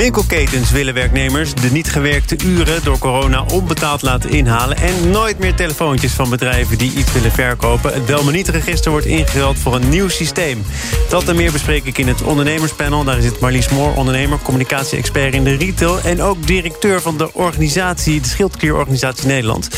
Winkelketens 0.00 0.70
willen 0.70 0.94
werknemers 0.94 1.54
de 1.54 1.70
niet 1.70 1.92
gewerkte 1.92 2.36
uren 2.44 2.84
door 2.84 2.98
corona 2.98 3.44
onbetaald 3.52 4.02
laten 4.02 4.30
inhalen. 4.30 4.76
En 4.76 5.10
nooit 5.10 5.38
meer 5.38 5.54
telefoontjes 5.54 6.12
van 6.12 6.30
bedrijven 6.30 6.78
die 6.78 6.92
iets 6.92 7.12
willen 7.12 7.32
verkopen. 7.32 7.92
Het 7.92 8.06
Belmaniet-register 8.06 8.90
wordt 8.90 9.06
ingevuld 9.06 9.58
voor 9.58 9.74
een 9.74 9.88
nieuw 9.88 10.08
systeem. 10.08 10.64
Dat 11.08 11.28
en 11.28 11.36
meer 11.36 11.52
bespreek 11.52 11.84
ik 11.84 11.98
in 11.98 12.08
het 12.08 12.22
ondernemerspanel. 12.22 13.04
Daar 13.04 13.20
zit 13.20 13.40
Marlies 13.40 13.68
Moor, 13.68 13.94
ondernemer, 13.94 14.38
communicatie-expert 14.42 15.34
in 15.34 15.44
de 15.44 15.56
retail. 15.56 16.00
En 16.00 16.22
ook 16.22 16.46
directeur 16.46 17.00
van 17.00 17.16
de 17.16 17.34
organisatie, 17.34 18.20
de 18.20 18.28
Schildklierorganisatie 18.28 19.26
Nederland. 19.26 19.68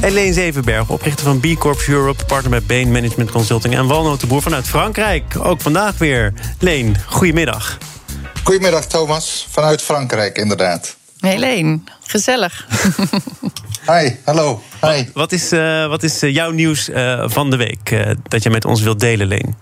En 0.00 0.12
Leen 0.12 0.34
Zevenberg, 0.34 0.88
oprichter 0.88 1.24
van 1.24 1.40
B 1.40 1.58
Corp 1.58 1.84
Europe, 1.88 2.24
partner 2.24 2.50
bij 2.50 2.62
Bain 2.62 2.92
Management 2.92 3.30
Consulting. 3.30 3.74
En 3.74 3.86
Walnoot 3.86 4.20
de 4.20 4.26
Boer 4.26 4.42
vanuit 4.42 4.68
Frankrijk. 4.68 5.36
Ook 5.42 5.60
vandaag 5.60 5.98
weer. 5.98 6.32
Leen, 6.58 6.96
goedemiddag. 7.06 7.78
Goedemiddag 8.42 8.86
Thomas, 8.86 9.46
vanuit 9.50 9.82
Frankrijk 9.82 10.38
inderdaad. 10.38 10.96
Helene, 11.18 11.80
gezellig. 12.00 12.66
Hi, 13.90 14.10
hallo. 14.24 14.62
Hi. 14.80 15.04
Wat 15.14 15.32
is, 15.32 15.52
uh, 15.52 15.86
wat 15.88 16.02
is 16.02 16.22
uh, 16.22 16.34
jouw 16.34 16.50
nieuws 16.50 16.88
uh, 16.88 17.24
van 17.28 17.50
de 17.50 17.56
week 17.56 18.16
dat 18.28 18.42
je 18.42 18.50
met 18.50 18.64
ons 18.64 18.82
wilt 18.82 19.00
delen, 19.00 19.26
Leen? 19.26 19.54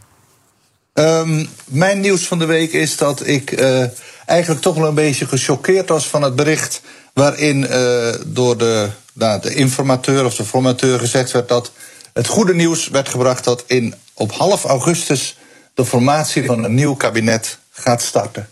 Um, 0.94 1.48
mijn 1.64 2.00
nieuws 2.00 2.26
van 2.26 2.38
de 2.38 2.44
week 2.44 2.72
is 2.72 2.96
dat 2.96 3.26
ik 3.26 3.52
eigenlijk 4.26 4.60
toch 4.60 4.74
wel 4.76 4.88
een 4.88 4.94
beetje 4.94 5.26
gechoqueerd 5.26 5.88
was 5.88 6.06
van 6.06 6.22
het 6.22 6.36
bericht 6.36 6.80
waarin 7.12 7.66
door 8.26 8.58
de, 8.58 8.88
nou, 9.12 9.40
de 9.40 9.54
informateur 9.54 10.24
of 10.24 10.34
de 10.34 10.44
formateur 10.44 10.98
gezegd 10.98 11.30
werd 11.30 11.48
dat 11.48 11.72
het 12.12 12.26
goede 12.26 12.54
nieuws 12.54 12.88
werd 12.88 13.08
gebracht 13.08 13.44
dat 13.44 13.64
in, 13.66 13.94
op 14.14 14.32
half 14.32 14.64
augustus 14.64 15.36
de 15.74 15.84
formatie 15.84 16.44
van 16.44 16.64
een 16.64 16.74
nieuw 16.74 16.94
kabinet 16.94 17.58
gaat 17.70 18.02
starten. 18.02 18.48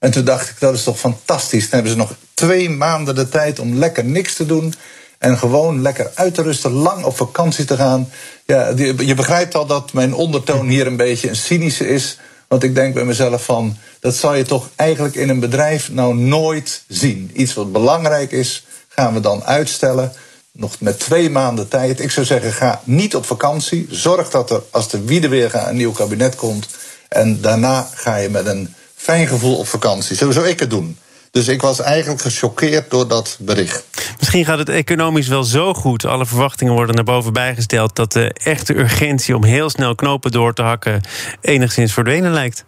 En 0.00 0.10
toen 0.10 0.24
dacht 0.24 0.48
ik, 0.48 0.54
dat 0.58 0.74
is 0.74 0.82
toch 0.82 0.98
fantastisch. 0.98 1.62
Dan 1.62 1.70
hebben 1.72 1.90
ze 1.90 1.96
nog 1.96 2.14
twee 2.34 2.70
maanden 2.70 3.14
de 3.14 3.28
tijd 3.28 3.58
om 3.58 3.74
lekker 3.74 4.04
niks 4.04 4.34
te 4.34 4.46
doen. 4.46 4.74
En 5.18 5.38
gewoon 5.38 5.82
lekker 5.82 6.10
uit 6.14 6.34
te 6.34 6.42
rusten, 6.42 6.72
lang 6.72 7.04
op 7.04 7.16
vakantie 7.16 7.64
te 7.64 7.76
gaan. 7.76 8.10
Ja, 8.46 8.72
je 8.76 9.14
begrijpt 9.14 9.54
al 9.54 9.66
dat 9.66 9.92
mijn 9.92 10.14
ondertoon 10.14 10.68
hier 10.68 10.86
een 10.86 10.96
beetje 10.96 11.28
een 11.28 11.36
cynische 11.36 11.88
is. 11.88 12.18
Want 12.48 12.62
ik 12.62 12.74
denk 12.74 12.94
bij 12.94 13.04
mezelf 13.04 13.44
van, 13.44 13.76
dat 14.00 14.14
zal 14.14 14.34
je 14.34 14.44
toch 14.44 14.68
eigenlijk 14.76 15.14
in 15.14 15.28
een 15.28 15.40
bedrijf 15.40 15.90
nou 15.90 16.14
nooit 16.14 16.82
zien. 16.88 17.30
Iets 17.34 17.54
wat 17.54 17.72
belangrijk 17.72 18.32
is, 18.32 18.66
gaan 18.88 19.14
we 19.14 19.20
dan 19.20 19.44
uitstellen. 19.44 20.12
Nog 20.52 20.80
met 20.80 20.98
twee 20.98 21.30
maanden 21.30 21.68
tijd. 21.68 22.00
Ik 22.00 22.10
zou 22.10 22.26
zeggen, 22.26 22.52
ga 22.52 22.80
niet 22.84 23.14
op 23.16 23.26
vakantie. 23.26 23.86
Zorg 23.90 24.30
dat 24.30 24.50
er, 24.50 24.62
als 24.70 24.88
de 24.88 25.04
wiede 25.04 25.28
weer 25.28 25.50
gaat, 25.50 25.68
een 25.68 25.76
nieuw 25.76 25.92
kabinet 25.92 26.34
komt. 26.34 26.68
En 27.08 27.40
daarna 27.40 27.88
ga 27.94 28.16
je 28.16 28.28
met 28.28 28.46
een 28.46 28.74
fijn 29.00 29.26
gevoel 29.26 29.56
op 29.56 29.66
vakantie. 29.66 30.16
Zo 30.16 30.30
zou 30.30 30.48
ik 30.48 30.60
het 30.60 30.70
doen. 30.70 30.98
Dus 31.30 31.48
ik 31.48 31.60
was 31.60 31.80
eigenlijk 31.80 32.20
gechoqueerd 32.20 32.90
door 32.90 33.08
dat 33.08 33.36
bericht. 33.40 33.84
Misschien 34.18 34.44
gaat 34.44 34.58
het 34.58 34.68
economisch 34.68 35.28
wel 35.28 35.44
zo 35.44 35.74
goed. 35.74 36.04
Alle 36.04 36.26
verwachtingen 36.26 36.72
worden 36.72 36.94
naar 36.94 37.04
boven 37.04 37.32
bijgesteld. 37.32 37.96
dat 37.96 38.12
de 38.12 38.34
echte 38.44 38.78
urgentie 38.78 39.36
om 39.36 39.44
heel 39.44 39.70
snel 39.70 39.94
knopen 39.94 40.30
door 40.30 40.54
te 40.54 40.62
hakken. 40.62 41.00
enigszins 41.40 41.92
verdwenen 41.92 42.32
lijkt. 42.32 42.64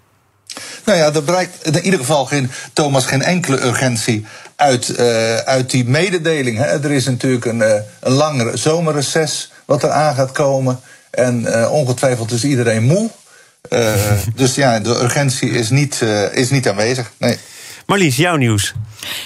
Nou 0.84 0.98
ja, 0.98 1.12
er 1.12 1.22
blijkt 1.22 1.66
in 1.66 1.84
ieder 1.84 1.98
geval 1.98 2.24
geen, 2.24 2.50
Thomas, 2.72 3.06
geen 3.06 3.22
enkele 3.22 3.64
urgentie 3.64 4.26
uit, 4.56 4.88
uh, 4.88 5.36
uit 5.36 5.70
die 5.70 5.84
mededeling. 5.84 6.58
Hè. 6.58 6.64
Er 6.64 6.90
is 6.90 7.04
natuurlijk 7.04 7.44
een, 7.44 7.60
uh, 7.60 7.74
een 8.00 8.12
lang 8.12 8.50
zomerreces 8.54 9.52
wat 9.64 9.82
er 9.82 9.90
aan 9.90 10.14
gaat 10.14 10.32
komen. 10.32 10.80
En 11.10 11.40
uh, 11.40 11.72
ongetwijfeld 11.72 12.30
is 12.30 12.44
iedereen 12.44 12.82
moe. 12.82 13.10
Uh, 13.70 14.12
dus 14.34 14.54
ja, 14.54 14.80
de 14.80 14.90
urgentie 14.90 15.50
is 15.50 15.70
niet, 15.70 16.00
uh, 16.02 16.34
is 16.34 16.50
niet 16.50 16.68
aanwezig. 16.68 17.12
Nee. 17.18 17.38
Marlies, 17.86 18.16
jouw 18.16 18.36
nieuws. 18.36 18.72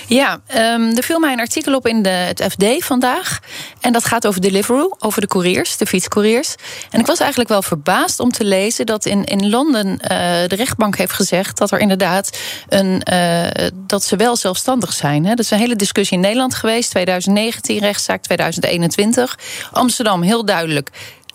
Ja, 0.07 0.41
um, 0.57 0.97
er 0.97 1.03
viel 1.03 1.19
mij 1.19 1.33
een 1.33 1.41
artikel 1.41 1.75
op 1.75 1.87
in 1.87 2.03
de, 2.03 2.09
het 2.09 2.43
FD 2.51 2.85
vandaag. 2.85 3.41
En 3.81 3.93
dat 3.93 4.05
gaat 4.05 4.27
over 4.27 4.41
Deliveroo, 4.41 4.97
over 4.99 5.21
de 5.21 5.27
couriers, 5.27 5.77
de 5.77 5.87
fietscouriers. 5.87 6.55
En 6.91 7.01
ik 7.01 7.07
was 7.07 7.19
eigenlijk 7.19 7.51
wel 7.51 7.63
verbaasd 7.63 8.21
om 8.21 8.33
te 8.33 8.45
lezen 8.45 8.87
dat 8.87 9.07
in, 9.07 9.25
in 9.25 9.51
Londen 9.51 9.87
uh, 9.87 9.99
de 10.47 10.57
rechtbank 10.57 10.97
heeft 10.97 11.13
gezegd 11.13 11.59
dat 11.59 11.71
er 11.71 11.79
inderdaad 11.79 12.39
een, 12.69 13.03
uh, 13.13 13.69
dat 13.75 14.05
ze 14.05 14.17
wel 14.17 14.37
zelfstandig 14.37 14.93
zijn. 14.93 15.25
Hè. 15.25 15.31
Dat 15.31 15.45
is 15.45 15.51
een 15.51 15.59
hele 15.59 15.77
discussie 15.77 16.17
in 16.17 16.23
Nederland 16.23 16.55
geweest, 16.55 16.91
2019 16.91 17.79
rechtszaak, 17.79 18.23
2021. 18.23 19.39
Amsterdam 19.73 20.23
heel 20.23 20.45
duidelijk. 20.45 20.91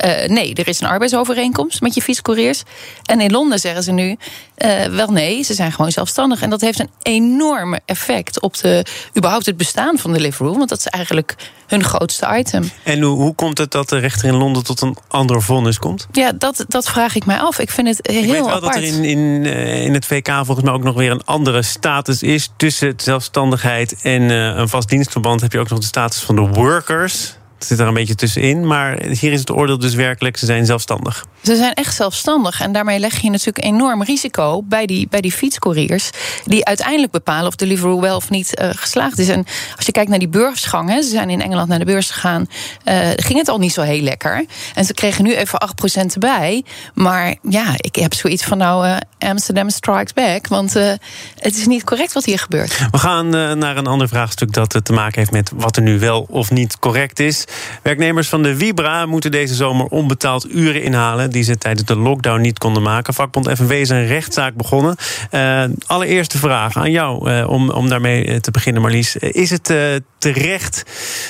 Uh, 0.06 0.28
nee, 0.28 0.54
er 0.54 0.68
is 0.68 0.80
een 0.82 0.88
arbeidsovereenkomst 0.88 1.82
met 1.82 1.94
je 1.94 2.02
fietscouriers. 2.02 2.64
En 3.04 3.22
in 3.22 3.32
Londen 3.32 3.60
zeggen 3.60 3.84
ze 3.84 3.92
nu 3.92 4.18
uh, 4.58 4.84
wel 4.84 5.08
nee, 5.08 5.44
ze 5.44 5.54
zijn 5.54 5.72
gewoon 5.72 5.92
zelfstandig. 5.92 6.42
En 6.42 6.50
dat 6.50 6.62
heeft 6.62 6.80
een 6.80 6.90
enorme 7.02 7.80
effect 7.86 8.42
op 8.42 8.58
de, 8.58 8.86
überhaupt 9.18 9.46
het 9.46 9.58
bestaan 9.58 9.98
van 9.98 10.14
Deliveroo. 10.14 10.58
Want 10.58 10.70
dat 10.70 10.78
is 10.78 10.88
eigenlijk 10.88 11.36
hun 11.68 11.84
grootste 11.84 12.38
item. 12.38 12.72
En 12.84 13.02
hoe, 13.02 13.16
hoe 13.16 13.36
komt 13.36 13.58
het 13.58 13.72
dat 13.72 13.90
de 13.90 13.98
rechter 13.98 14.28
in 14.28 14.36
Londen 14.36 14.64
tot 14.64 14.82
een 14.82 14.98
ander 15.08 15.42
vonnis 15.42 15.80
komt? 15.80 16.08
Ja, 16.12 16.32
dat, 16.32 16.66
dat 16.68 16.90
vraag 16.90 17.16
ik 17.16 17.26
mij 17.26 17.40
af. 17.40 17.60
Ik 17.60 17.70
vind 17.70 17.88
het 17.88 18.00
heel 18.02 18.24
Ik 18.24 18.30
weet 18.30 18.40
wel 18.40 18.52
apart. 18.52 18.74
dat 18.74 18.76
er 18.76 18.84
in, 18.84 19.04
in, 19.04 19.18
uh, 19.46 19.86
in 19.86 19.94
het 19.94 20.06
VK 20.06 20.28
volgens 20.28 20.62
mij 20.62 20.74
ook 20.74 20.84
nog 20.84 20.96
weer 20.96 21.12
een 21.12 21.26
andere 21.26 21.62
status 21.62 22.24
is. 22.24 22.50
Tussen 22.58 22.94
zelfstandigheid 22.98 24.02
en 24.02 24.22
uh, 24.22 24.46
een 24.46 24.70
vast 24.70 24.90
dienstverband 24.90 25.42
heb 25.42 25.52
je 25.52 25.60
ook 25.60 25.70
nog 25.70 25.80
de 25.80 25.86
status 25.86 26.22
van 26.22 26.36
de 26.36 26.42
workers. 26.42 27.40
Het 27.62 27.70
zit 27.70 27.80
er 27.80 27.88
een 27.88 27.94
beetje 27.94 28.16
tussenin. 28.16 28.68
Maar 28.68 29.04
hier 29.04 29.32
is 29.32 29.40
het 29.40 29.52
oordeel 29.52 29.80
dus 29.80 29.94
werkelijk, 29.94 30.38
ze 30.38 30.46
zijn 30.46 30.66
zelfstandig. 30.66 31.26
Ze 31.44 31.56
zijn 31.56 31.74
echt 31.74 31.96
zelfstandig. 31.96 32.62
En 32.62 32.72
daarmee 32.72 33.00
leg 33.00 33.20
je 33.20 33.30
natuurlijk 33.30 33.66
enorm 33.66 34.04
risico 34.04 34.64
bij 34.64 34.86
die, 34.86 35.08
bij 35.10 35.22
die 35.22 35.32
fietscouriers. 35.32 36.10
Die 36.46 36.66
uiteindelijk 36.66 37.12
bepalen 37.12 37.48
of 37.48 37.56
Deliveroo 37.56 38.02
wel 38.02 38.16
of 38.16 38.30
niet 38.30 38.62
uh, 38.62 38.70
geslaagd 38.76 39.20
is. 39.20 39.30
En 39.30 39.46
als 39.76 39.86
je 39.86 39.92
kijkt 39.92 40.10
naar 40.10 40.20
die 40.20 40.28
beursgang, 40.28 40.90
hè, 40.90 41.02
ze 41.02 41.10
zijn 41.10 41.30
in 41.30 41.42
Engeland 41.42 41.68
naar 41.68 41.80
de 41.80 41.86
beurs 41.86 42.10
gegaan. 42.10 42.48
Uh, 42.86 43.10
ging 43.16 43.40
het 43.40 43.48
al 43.48 43.58
niet 43.58 43.74
zo 43.74 43.82
heel 43.82 44.02
lekker. 44.02 44.46
En 44.76 44.86
ze 44.86 44.94
kregen 44.94 45.24
nu 45.24 45.36
even 45.36 45.60
8% 46.02 46.14
erbij. 46.14 46.64
Maar 46.94 47.36
ja, 47.50 47.74
ik 47.78 47.96
heb 47.96 48.14
zoiets 48.14 48.44
van 48.44 48.58
nou, 48.58 48.88
uh, 48.88 48.98
Amsterdam 49.20 49.70
strikes 49.70 50.14
back. 50.14 50.48
Want 50.48 50.74
het 50.74 51.58
is 51.58 51.68
niet 51.68 51.84
correct 51.84 52.14
wat 52.14 52.26
hier 52.26 52.40
gebeurt. 52.40 52.88
We 52.92 52.98
gaan 52.98 53.30
naar 53.58 53.78
een 53.78 53.88
ander 53.88 54.08
vraagstuk 54.08 54.54
dat 54.54 54.80
te 54.84 54.94
maken 54.94 55.20
heeft 55.20 55.32
met 55.32 55.52
wat 55.56 55.76
er 55.76 55.82
nu 55.82 56.00
wel 56.00 56.28
of 56.30 56.52
niet 56.52 56.80
correct 56.80 57.20
is. 57.20 57.46
Werknemers 57.84 58.30
van 58.30 58.44
de 58.44 58.58
Vibra 58.58 59.06
moeten 59.06 59.32
deze 59.32 59.56
zomer 59.56 59.86
onbetaald 59.86 60.54
uren 60.54 60.84
inhalen 60.84 61.32
die 61.32 61.44
ze 61.44 61.58
tijdens 61.58 61.88
de 61.88 61.96
lockdown 61.96 62.42
niet 62.42 62.58
konden 62.58 62.84
maken. 62.84 63.14
Vakbond 63.14 63.50
FNW 63.50 63.72
is 63.72 63.90
een 63.90 64.08
rechtszaak 64.08 64.56
begonnen. 64.56 64.96
Uh, 65.32 65.64
allereerste 65.86 66.38
vraag 66.38 66.78
aan 66.78 66.92
jou 66.92 67.32
uh, 67.32 67.50
om, 67.50 67.70
om 67.70 67.90
daarmee 67.90 68.40
te 68.40 68.52
beginnen, 68.52 68.82
Marlies. 68.82 69.16
Is 69.16 69.50
het 69.50 69.74
terecht 70.22 70.84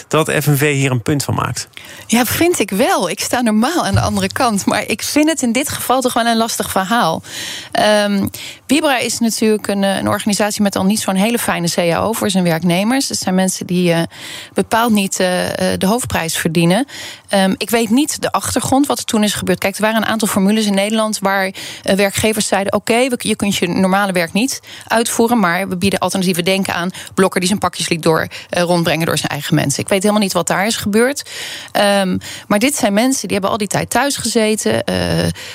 dat 0.08 0.32
FNV 0.32 0.74
hier 0.74 0.92
een 0.92 1.02
punt 1.02 1.24
van 1.24 1.34
maakt? 1.34 1.68
Ja, 2.08 2.26
vind 2.26 2.60
ik 2.60 2.70
wel. 2.70 3.10
Ik 3.10 3.20
sta 3.20 3.42
normaal 3.42 3.86
aan 3.86 3.94
de 3.94 4.02
andere 4.02 4.28
kant. 4.28 4.66
Maar 4.66 4.84
ik 4.88 5.02
vind 5.02 5.30
het 5.30 5.42
in 5.42 5.52
dit 5.52 5.70
geval 5.70 6.02
toch 6.02 6.14
wel 6.14 6.26
een 6.26 6.38
lastig 6.38 6.72
verhaal. 6.72 7.22
Um, 8.06 8.30
Vibra 8.68 8.98
is 8.98 9.20
natuurlijk 9.20 9.68
een, 9.68 9.84
een, 9.84 10.08
organisatie 10.08 10.62
met 10.62 10.76
al 10.76 10.86
niet 10.86 11.00
zo'n 11.00 11.16
hele 11.16 11.40
fijne 11.40 11.70
CAO 11.70 12.14
voor 12.14 12.30
zijn 12.30 12.44
werknemers. 12.44 13.10
Het 13.10 13.18
zijn 13.18 13.36
mensen 13.36 13.66
die 13.66 13.96
bepaald 14.54 14.92
niet 14.92 15.18
de 15.18 15.86
hoofdprijs 15.86 16.38
verdienen. 16.38 16.86
Um, 17.34 17.56
ik 17.58 17.70
weet 17.70 17.90
niet 17.90 18.22
de 18.22 18.32
achtergrond, 18.32 18.88
wat 18.88 18.98
er 18.98 19.06
toen 19.06 19.24
is 19.24 19.34
gebeurd. 19.34 19.60
Kijk, 19.60 19.76
er 19.76 19.82
waren 19.82 20.02
een 20.02 20.08
aantal 20.08 20.28
formules 20.28 20.66
in 20.66 20.74
Nederland 20.74 21.20
waar 21.20 21.54
werkgevers 21.84 22.48
zeiden: 22.48 22.74
oké, 22.74 23.08
je 23.18 23.36
kunt 23.36 23.56
je 23.56 23.68
normale 23.68 24.12
werk 24.12 24.34
niet 24.34 24.60
uitvoeren, 24.88 25.40
maar 25.40 25.68
we 25.68 25.78
bieden 25.78 26.00
alternatieve 26.00 26.42
denken 26.42 26.74
aan. 26.74 26.90
Blokker 27.14 27.40
die 27.40 27.50
zijn 27.50 27.60
pakjes 27.60 27.90
liet 27.90 28.04
door 28.04 28.28
uh, 28.58 28.64
rondbrengen 28.82 29.06
door 29.06 29.18
zijn 29.18 29.32
eigen 29.32 29.56
mensen. 29.56 29.84
Ik 29.84 29.90
weet 29.90 30.02
helemaal 30.02 30.22
niet 30.22 30.34
wat 30.34 30.48
daar 30.48 30.66
is 30.66 30.76
gebeurd. 30.76 31.30
Um, 31.74 32.18
maar 32.48 32.60
dit 32.60 32.76
zijn 32.76 32.94
mensen 32.94 33.22
die 33.22 33.32
hebben 33.32 33.50
al 33.50 33.58
die 33.58 33.68
tijd 33.68 33.90
thuis 33.90 34.16
gezeten. 34.18 34.74
Uh, 34.74 34.84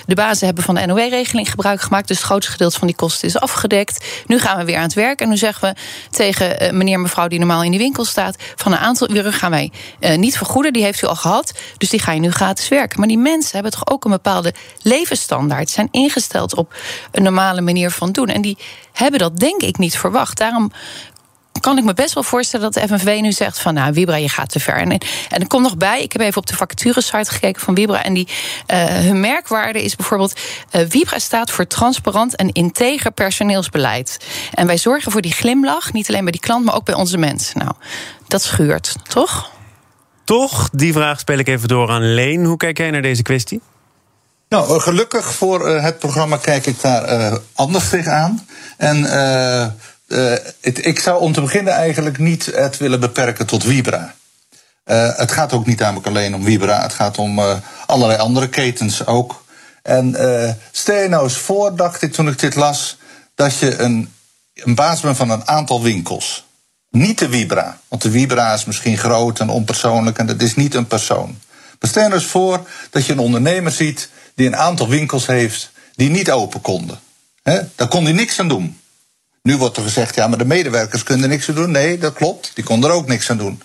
de 0.06 0.14
bazen 0.14 0.46
hebben 0.46 0.64
van 0.64 0.74
de 0.74 0.86
NOW-regeling 0.86 1.50
gebruik 1.50 1.80
gemaakt, 1.80 2.08
dus 2.08 2.16
het 2.16 2.26
grootste 2.26 2.52
gedeelte 2.52 2.78
van 2.78 2.86
die 2.86 2.96
kosten 2.96 3.28
is 3.28 3.38
afgedekt. 3.38 4.04
Nu 4.26 4.38
gaan 4.38 4.58
we 4.58 4.64
weer 4.64 4.76
aan 4.76 4.82
het 4.82 4.94
werk 4.94 5.20
en 5.20 5.28
nu 5.28 5.36
zeggen 5.36 5.68
we 5.68 5.80
tegen 6.10 6.76
meneer 6.76 6.94
en 6.94 7.02
mevrouw 7.02 7.28
die 7.28 7.38
normaal 7.38 7.62
in 7.62 7.70
die 7.70 7.80
winkel 7.80 8.04
staat: 8.04 8.36
van 8.56 8.72
een 8.72 8.78
aantal 8.78 9.10
uren 9.10 9.32
gaan 9.32 9.50
wij 9.50 9.72
niet 10.16 10.36
vergoeden. 10.36 10.72
Die 10.72 10.82
heeft 10.82 11.02
u 11.02 11.06
al 11.06 11.16
gehad, 11.16 11.52
dus 11.78 11.90
die 11.90 12.00
ga 12.00 12.12
je 12.12 12.20
nu 12.20 12.30
gratis 12.30 12.68
werken. 12.68 12.98
Maar 12.98 13.08
die 13.08 13.18
mensen 13.18 13.52
hebben 13.52 13.72
toch 13.72 13.88
ook 13.88 14.04
een 14.04 14.10
bepaalde 14.10 14.54
levensstandaard, 14.82 15.70
zijn 15.70 15.88
ingesteld 15.90 16.54
op 16.54 16.74
een 17.12 17.22
normale 17.22 17.60
manier 17.60 17.90
van 17.90 18.12
doen. 18.12 18.28
En 18.28 18.42
die 18.42 18.58
hebben 18.92 19.20
dat 19.20 19.38
denk 19.38 19.62
ik 19.62 19.78
niet 19.78 19.98
verwacht. 19.98 20.38
Daarom 20.38 20.72
kan 21.66 21.78
ik 21.78 21.84
me 21.84 21.94
best 21.94 22.14
wel 22.14 22.22
voorstellen 22.22 22.70
dat 22.70 22.82
de 22.82 22.96
FNV 22.96 23.18
nu 23.20 23.32
zegt 23.32 23.58
van 23.58 23.74
nou, 23.74 23.92
Vibra, 23.92 24.16
je 24.16 24.28
gaat 24.28 24.50
te 24.50 24.60
ver. 24.60 24.76
En, 24.76 24.90
en 24.90 25.00
er 25.28 25.46
komt 25.46 25.62
nog 25.62 25.76
bij, 25.76 26.02
ik 26.02 26.12
heb 26.12 26.22
even 26.22 26.36
op 26.36 26.46
de 26.46 26.56
vacaturesite 26.56 27.30
gekeken 27.30 27.62
van 27.62 27.76
Vibra. 27.76 28.04
En 28.04 28.14
die, 28.14 28.28
uh, 28.66 28.84
hun 28.84 29.20
merkwaarde 29.20 29.82
is 29.82 29.96
bijvoorbeeld: 29.96 30.40
uh, 30.72 30.82
Vibra 30.88 31.18
staat 31.18 31.50
voor 31.50 31.66
transparant 31.66 32.36
en 32.36 32.52
integer 32.52 33.10
personeelsbeleid. 33.10 34.18
En 34.54 34.66
wij 34.66 34.78
zorgen 34.78 35.12
voor 35.12 35.20
die 35.20 35.32
glimlach, 35.32 35.92
niet 35.92 36.08
alleen 36.08 36.22
bij 36.22 36.32
die 36.32 36.40
klant, 36.40 36.64
maar 36.64 36.74
ook 36.74 36.84
bij 36.84 36.94
onze 36.94 37.18
mensen. 37.18 37.58
Nou, 37.58 37.72
dat 38.26 38.42
schuurt, 38.42 38.94
toch? 39.08 39.50
Toch? 40.24 40.68
Die 40.72 40.92
vraag 40.92 41.20
speel 41.20 41.38
ik 41.38 41.48
even 41.48 41.68
door 41.68 41.90
aan 41.90 42.14
Leen. 42.14 42.44
Hoe 42.44 42.56
kijk 42.56 42.78
jij 42.78 42.90
naar 42.90 43.02
deze 43.02 43.22
kwestie? 43.22 43.60
Nou, 44.48 44.74
eh, 44.74 44.82
gelukkig 44.82 45.34
voor 45.34 45.68
het 45.68 45.98
programma 45.98 46.36
kijk 46.36 46.66
ik 46.66 46.80
daar 46.80 47.18
uh, 47.20 47.36
anders 47.54 47.88
tegenaan. 47.88 48.46
En 48.76 49.04
ik 50.60 50.98
zou 50.98 51.20
om 51.20 51.32
te 51.32 51.40
beginnen 51.40 51.72
eigenlijk 51.72 52.18
niet 52.18 52.46
het 52.46 52.76
willen 52.76 53.00
beperken 53.00 53.46
tot 53.46 53.64
Vibra. 53.64 54.14
het 55.16 55.32
gaat 55.32 55.52
ook 55.52 55.66
niet 55.66 55.78
namelijk 55.78 56.06
alleen 56.06 56.34
om 56.34 56.44
Vibra, 56.44 56.82
het 56.82 56.92
gaat 56.92 57.18
om 57.18 57.40
allerlei 57.86 58.18
andere 58.18 58.48
ketens 58.48 59.06
ook. 59.06 59.44
En 59.82 60.16
stel 60.70 60.96
je 60.96 61.08
nou 61.08 61.24
eens 61.24 61.38
voor, 61.38 61.76
dacht 61.76 62.02
ik 62.02 62.12
toen 62.12 62.28
ik 62.28 62.38
dit 62.38 62.54
las, 62.54 62.98
dat 63.34 63.58
je 63.58 63.76
een, 63.76 64.12
een 64.54 64.74
baas 64.74 65.00
bent 65.00 65.16
van 65.16 65.30
een 65.30 65.48
aantal 65.48 65.82
winkels. 65.82 66.44
Niet 66.90 67.18
de 67.18 67.28
Vibra, 67.28 67.78
want 67.88 68.02
de 68.02 68.10
Vibra 68.10 68.54
is 68.54 68.64
misschien 68.64 68.98
groot 68.98 69.40
en 69.40 69.48
onpersoonlijk 69.48 70.18
en 70.18 70.26
dat 70.26 70.42
is 70.42 70.54
niet 70.54 70.74
een 70.74 70.86
persoon. 70.86 71.38
Maar 71.80 71.90
stel 71.90 72.02
je 72.02 72.08
nou 72.08 72.20
eens 72.20 72.30
voor 72.30 72.68
dat 72.90 73.06
je 73.06 73.12
een 73.12 73.18
ondernemer 73.18 73.72
ziet 73.72 74.08
die 74.34 74.46
een 74.46 74.56
aantal 74.56 74.88
winkels 74.88 75.26
heeft 75.26 75.70
die 75.94 76.10
niet 76.10 76.30
open 76.30 76.60
konden. 76.60 76.98
He? 77.42 77.60
Daar 77.74 77.88
kon 77.88 78.04
hij 78.04 78.12
niks 78.12 78.40
aan 78.40 78.48
doen. 78.48 78.80
Nu 79.46 79.56
wordt 79.56 79.76
er 79.76 79.82
gezegd, 79.82 80.14
ja, 80.14 80.26
maar 80.26 80.38
de 80.38 80.44
medewerkers 80.44 81.02
kunnen 81.02 81.28
niks 81.28 81.48
aan 81.48 81.54
doen. 81.54 81.70
Nee, 81.70 81.98
dat 81.98 82.12
klopt, 82.12 82.50
die 82.54 82.64
konden 82.64 82.90
er 82.90 82.96
ook 82.96 83.06
niks 83.06 83.30
aan 83.30 83.36
doen. 83.36 83.62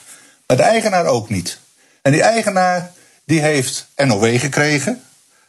Maar 0.48 0.58
de 0.58 0.64
eigenaar 0.64 1.06
ook 1.06 1.30
niet. 1.30 1.58
En 2.02 2.12
die 2.12 2.22
eigenaar 2.22 2.92
die 3.26 3.42
heeft 3.42 3.88
NOW 3.96 4.40
gekregen. 4.40 5.02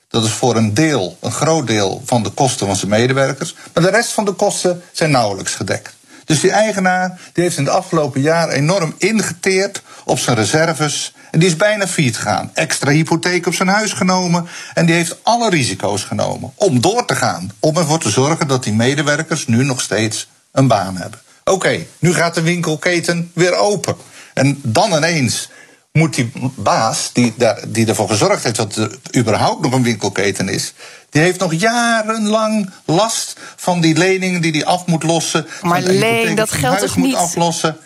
Dat 0.08 0.24
is 0.24 0.30
voor 0.30 0.56
een 0.56 0.74
deel, 0.74 1.16
een 1.20 1.32
groot 1.32 1.66
deel 1.66 2.02
van 2.04 2.22
de 2.22 2.30
kosten 2.30 2.66
van 2.66 2.76
zijn 2.76 2.90
medewerkers. 2.90 3.54
Maar 3.74 3.82
de 3.82 3.90
rest 3.90 4.12
van 4.12 4.24
de 4.24 4.32
kosten 4.32 4.82
zijn 4.92 5.10
nauwelijks 5.10 5.54
gedekt. 5.54 5.94
Dus 6.32 6.40
die 6.40 6.50
eigenaar 6.50 7.18
die 7.32 7.44
heeft 7.44 7.56
in 7.56 7.64
het 7.64 7.72
afgelopen 7.72 8.20
jaar 8.20 8.48
enorm 8.48 8.94
ingeteerd 8.98 9.82
op 10.04 10.18
zijn 10.18 10.36
reserves. 10.36 11.14
En 11.30 11.38
die 11.38 11.48
is 11.48 11.56
bijna 11.56 11.86
failliet 11.86 12.16
gegaan. 12.16 12.50
Extra 12.54 12.90
hypotheek 12.90 13.46
op 13.46 13.54
zijn 13.54 13.68
huis 13.68 13.92
genomen. 13.92 14.46
En 14.74 14.86
die 14.86 14.94
heeft 14.94 15.16
alle 15.22 15.50
risico's 15.50 16.04
genomen 16.04 16.52
om 16.54 16.80
door 16.80 17.04
te 17.04 17.14
gaan. 17.14 17.52
Om 17.60 17.76
ervoor 17.76 17.98
te 17.98 18.10
zorgen 18.10 18.48
dat 18.48 18.64
die 18.64 18.72
medewerkers 18.72 19.46
nu 19.46 19.64
nog 19.64 19.80
steeds 19.80 20.28
een 20.52 20.66
baan 20.66 20.96
hebben. 20.96 21.20
Oké, 21.44 21.86
nu 21.98 22.14
gaat 22.14 22.34
de 22.34 22.42
winkelketen 22.42 23.30
weer 23.34 23.54
open. 23.54 23.96
En 24.34 24.60
dan 24.62 24.92
ineens 24.92 25.48
moet 25.92 26.14
die 26.14 26.32
baas, 26.54 27.10
die, 27.12 27.34
daar, 27.36 27.60
die 27.68 27.86
ervoor 27.86 28.08
gezorgd 28.08 28.44
heeft 28.44 28.56
dat 28.56 28.76
er 28.76 28.98
überhaupt 29.16 29.62
nog 29.62 29.72
een 29.72 29.82
winkelketen 29.82 30.48
is, 30.48 30.72
die 31.10 31.22
heeft 31.22 31.38
nog 31.38 31.54
jarenlang 31.54 32.70
last 32.84 33.36
van 33.56 33.80
die 33.80 33.96
leningen 33.96 34.40
die 34.40 34.52
hij 34.52 34.64
af 34.64 34.86
moet 34.86 35.02
lossen. 35.02 35.46
Maar 35.62 35.82
leen, 35.82 36.34
dat 36.34 36.50
geldt 36.50 36.80
toch 36.80 36.96
niet? 36.96 37.14
Aflossen. 37.14 37.76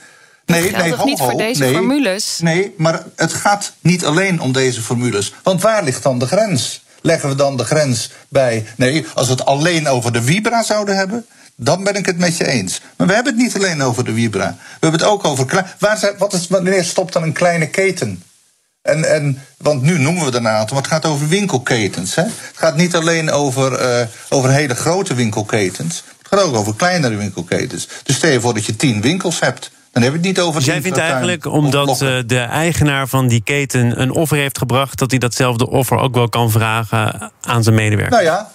Nee, 0.44 0.70
dat 0.70 0.81
nee, 0.81 0.94
ho, 0.94 1.05
niet 1.05 1.19
voor 1.19 1.37
deze 1.37 1.61
nee, 1.62 1.73
formules? 1.73 2.38
Nee, 2.43 2.75
maar 2.76 3.03
het 3.17 3.32
gaat 3.32 3.73
niet 3.81 4.05
alleen 4.05 4.41
om 4.41 4.52
deze 4.52 4.82
formules. 4.82 5.35
Want 5.43 5.62
waar 5.62 5.85
ligt 5.85 6.02
dan 6.02 6.19
de 6.19 6.26
grens? 6.26 6.85
Leggen 7.00 7.29
we 7.29 7.35
dan 7.35 7.56
de 7.56 7.64
grens 7.64 8.11
bij. 8.29 8.67
Nee, 8.76 9.06
als 9.14 9.26
we 9.26 9.32
het 9.32 9.44
alleen 9.44 9.88
over 9.88 10.12
de 10.12 10.23
Vibra 10.23 10.62
zouden 10.62 10.97
hebben. 10.97 11.26
Dan 11.56 11.85
ben 11.85 11.94
ik 11.94 12.06
het 12.06 12.19
met 12.19 12.37
je 12.37 12.47
eens. 12.47 12.81
Maar 12.97 13.06
we 13.06 13.12
hebben 13.12 13.32
het 13.32 13.43
niet 13.43 13.56
alleen 13.56 13.82
over 13.82 14.05
de 14.05 14.14
Vibra. 14.14 14.56
We 14.58 14.87
hebben 14.87 15.00
het 15.00 15.08
ook 15.08 15.25
over. 15.25 15.75
Waar 15.79 15.99
zijn, 15.99 16.14
wat 16.19 16.32
is, 16.32 16.49
wanneer 16.49 16.85
stopt 16.85 17.12
dan 17.12 17.23
een 17.23 17.32
kleine 17.32 17.69
keten? 17.69 18.23
En, 18.82 19.14
en, 19.14 19.43
want 19.56 19.82
nu 19.82 19.99
noemen 19.99 20.25
we 20.25 20.31
er 20.31 20.37
een 20.37 20.49
aantal, 20.49 20.75
maar 20.75 20.85
het 20.85 20.93
gaat 20.93 21.05
over 21.05 21.29
winkelketens. 21.29 22.14
Hè? 22.14 22.23
Het 22.23 22.55
gaat 22.55 22.76
niet 22.76 22.94
alleen 22.94 23.31
over, 23.31 24.00
uh, 24.00 24.06
over 24.29 24.50
hele 24.50 24.75
grote 24.75 25.14
winkelketens. 25.14 26.03
Het 26.19 26.29
gaat 26.29 26.43
ook 26.43 26.55
over 26.55 26.75
kleinere 26.75 27.17
winkelketens. 27.17 27.88
Dus 28.02 28.17
stel 28.17 28.31
je 28.31 28.41
voor 28.41 28.55
dat 28.55 28.64
je 28.64 28.76
tien 28.76 29.00
winkels 29.00 29.41
hebt. 29.41 29.70
Dan 29.93 30.02
heb 30.02 30.12
je 30.12 30.19
het 30.19 30.26
niet 30.26 30.41
over. 30.41 30.55
Dus 30.55 30.69
jij 30.69 30.82
vindt 30.82 30.99
eigenlijk, 30.99 31.44
omdat 31.44 32.02
uh, 32.02 32.19
de 32.26 32.38
eigenaar 32.38 33.09
van 33.09 33.29
die 33.29 33.43
keten 33.43 34.00
een 34.00 34.11
offer 34.11 34.37
heeft 34.37 34.59
gebracht, 34.59 34.99
dat 34.99 35.11
hij 35.11 35.20
datzelfde 35.20 35.69
offer 35.69 35.99
ook 35.99 36.14
wel 36.14 36.29
kan 36.29 36.50
vragen 36.50 37.32
aan 37.41 37.62
zijn 37.62 37.75
medewerkers? 37.75 38.23
Nou 38.23 38.25
ja, 38.25 38.50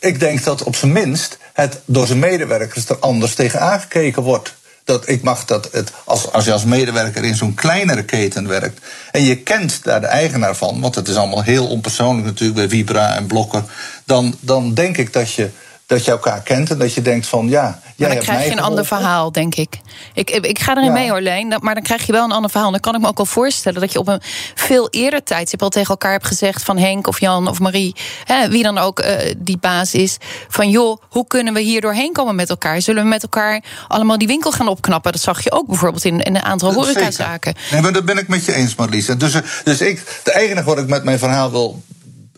ik 0.00 0.20
denk 0.20 0.44
dat 0.44 0.62
op 0.62 0.76
zijn 0.76 0.92
minst 0.92 1.38
het 1.56 1.80
door 1.84 2.06
zijn 2.06 2.18
medewerkers 2.18 2.88
er 2.88 2.98
anders 2.98 3.34
tegen 3.34 3.60
aangekeken 3.60 4.22
wordt 4.22 4.54
dat 4.84 5.08
ik 5.08 5.22
mag 5.22 5.44
dat 5.44 5.68
het, 5.72 5.92
als, 6.04 6.32
als 6.32 6.44
je 6.44 6.52
als 6.52 6.64
medewerker 6.64 7.24
in 7.24 7.34
zo'n 7.34 7.54
kleinere 7.54 8.04
keten 8.04 8.48
werkt. 8.48 8.80
en 9.12 9.22
je 9.22 9.36
kent 9.36 9.84
daar 9.84 10.00
de 10.00 10.06
eigenaar 10.06 10.56
van, 10.56 10.80
want 10.80 10.94
het 10.94 11.08
is 11.08 11.16
allemaal 11.16 11.42
heel 11.42 11.66
onpersoonlijk 11.68 12.26
natuurlijk 12.26 12.58
bij 12.58 12.68
Vibra 12.68 13.14
en 13.14 13.26
Blokker. 13.26 13.62
dan, 14.04 14.36
dan 14.40 14.74
denk 14.74 14.96
ik 14.96 15.12
dat 15.12 15.32
je 15.32 15.50
dat 15.86 16.04
je 16.04 16.10
elkaar 16.10 16.42
kent 16.42 16.70
en 16.70 16.78
dat 16.78 16.94
je 16.94 17.02
denkt 17.02 17.26
van 17.26 17.48
ja. 17.48 17.80
Jij 17.96 18.08
maar 18.08 18.16
dan 18.16 18.26
krijg 18.26 18.44
je 18.44 18.50
een 18.50 18.60
ander 18.60 18.86
verhaal, 18.86 19.32
denk 19.32 19.54
ik. 19.54 19.80
Ik, 20.14 20.30
ik 20.30 20.58
ga 20.58 20.76
erin 20.76 20.92
mee, 20.92 21.12
Orleen. 21.12 21.56
Maar 21.60 21.74
dan 21.74 21.82
krijg 21.82 22.06
je 22.06 22.12
wel 22.12 22.24
een 22.24 22.32
ander 22.32 22.50
verhaal. 22.50 22.70
Dan 22.70 22.80
kan 22.80 22.94
ik 22.94 23.00
me 23.00 23.06
ook 23.06 23.16
wel 23.16 23.26
voorstellen 23.26 23.80
dat 23.80 23.92
je 23.92 23.98
op 23.98 24.08
een 24.08 24.20
veel 24.54 24.88
eerder 24.90 25.22
tijdstip 25.22 25.62
al 25.62 25.68
tegen 25.68 25.88
elkaar 25.88 26.12
hebt 26.12 26.26
gezegd 26.26 26.62
van 26.62 26.78
Henk 26.78 27.06
of 27.06 27.20
Jan 27.20 27.48
of 27.48 27.58
Marie, 27.58 27.94
hè, 28.24 28.48
wie 28.48 28.62
dan 28.62 28.78
ook 28.78 29.00
uh, 29.00 29.16
die 29.36 29.58
baas 29.58 29.94
is, 29.94 30.16
van 30.48 30.70
joh, 30.70 31.02
hoe 31.08 31.26
kunnen 31.26 31.54
we 31.54 31.60
hier 31.60 31.80
doorheen 31.80 32.12
komen 32.12 32.34
met 32.34 32.50
elkaar? 32.50 32.80
Zullen 32.80 33.02
we 33.02 33.08
met 33.08 33.22
elkaar 33.22 33.64
allemaal 33.88 34.18
die 34.18 34.28
winkel 34.28 34.52
gaan 34.52 34.68
opknappen? 34.68 35.12
Dat 35.12 35.20
zag 35.20 35.44
je 35.44 35.52
ook 35.52 35.66
bijvoorbeeld 35.66 36.04
in, 36.04 36.20
in 36.20 36.36
een 36.36 36.42
aantal 36.42 36.72
horecazaken. 36.72 37.54
Nee, 37.70 37.80
maar 37.80 37.92
dat 37.92 38.04
ben 38.04 38.18
ik 38.18 38.28
met 38.28 38.44
je 38.44 38.54
eens, 38.54 38.74
Marlies. 38.74 39.06
Dus, 39.06 39.34
eh, 39.34 39.42
dus 39.64 39.80
ik, 39.80 40.20
de 40.22 40.38
enige 40.38 40.64
wat 40.64 40.78
ik 40.78 40.86
met 40.86 41.04
mijn 41.04 41.18
verhaal 41.18 41.50
wil 41.50 41.82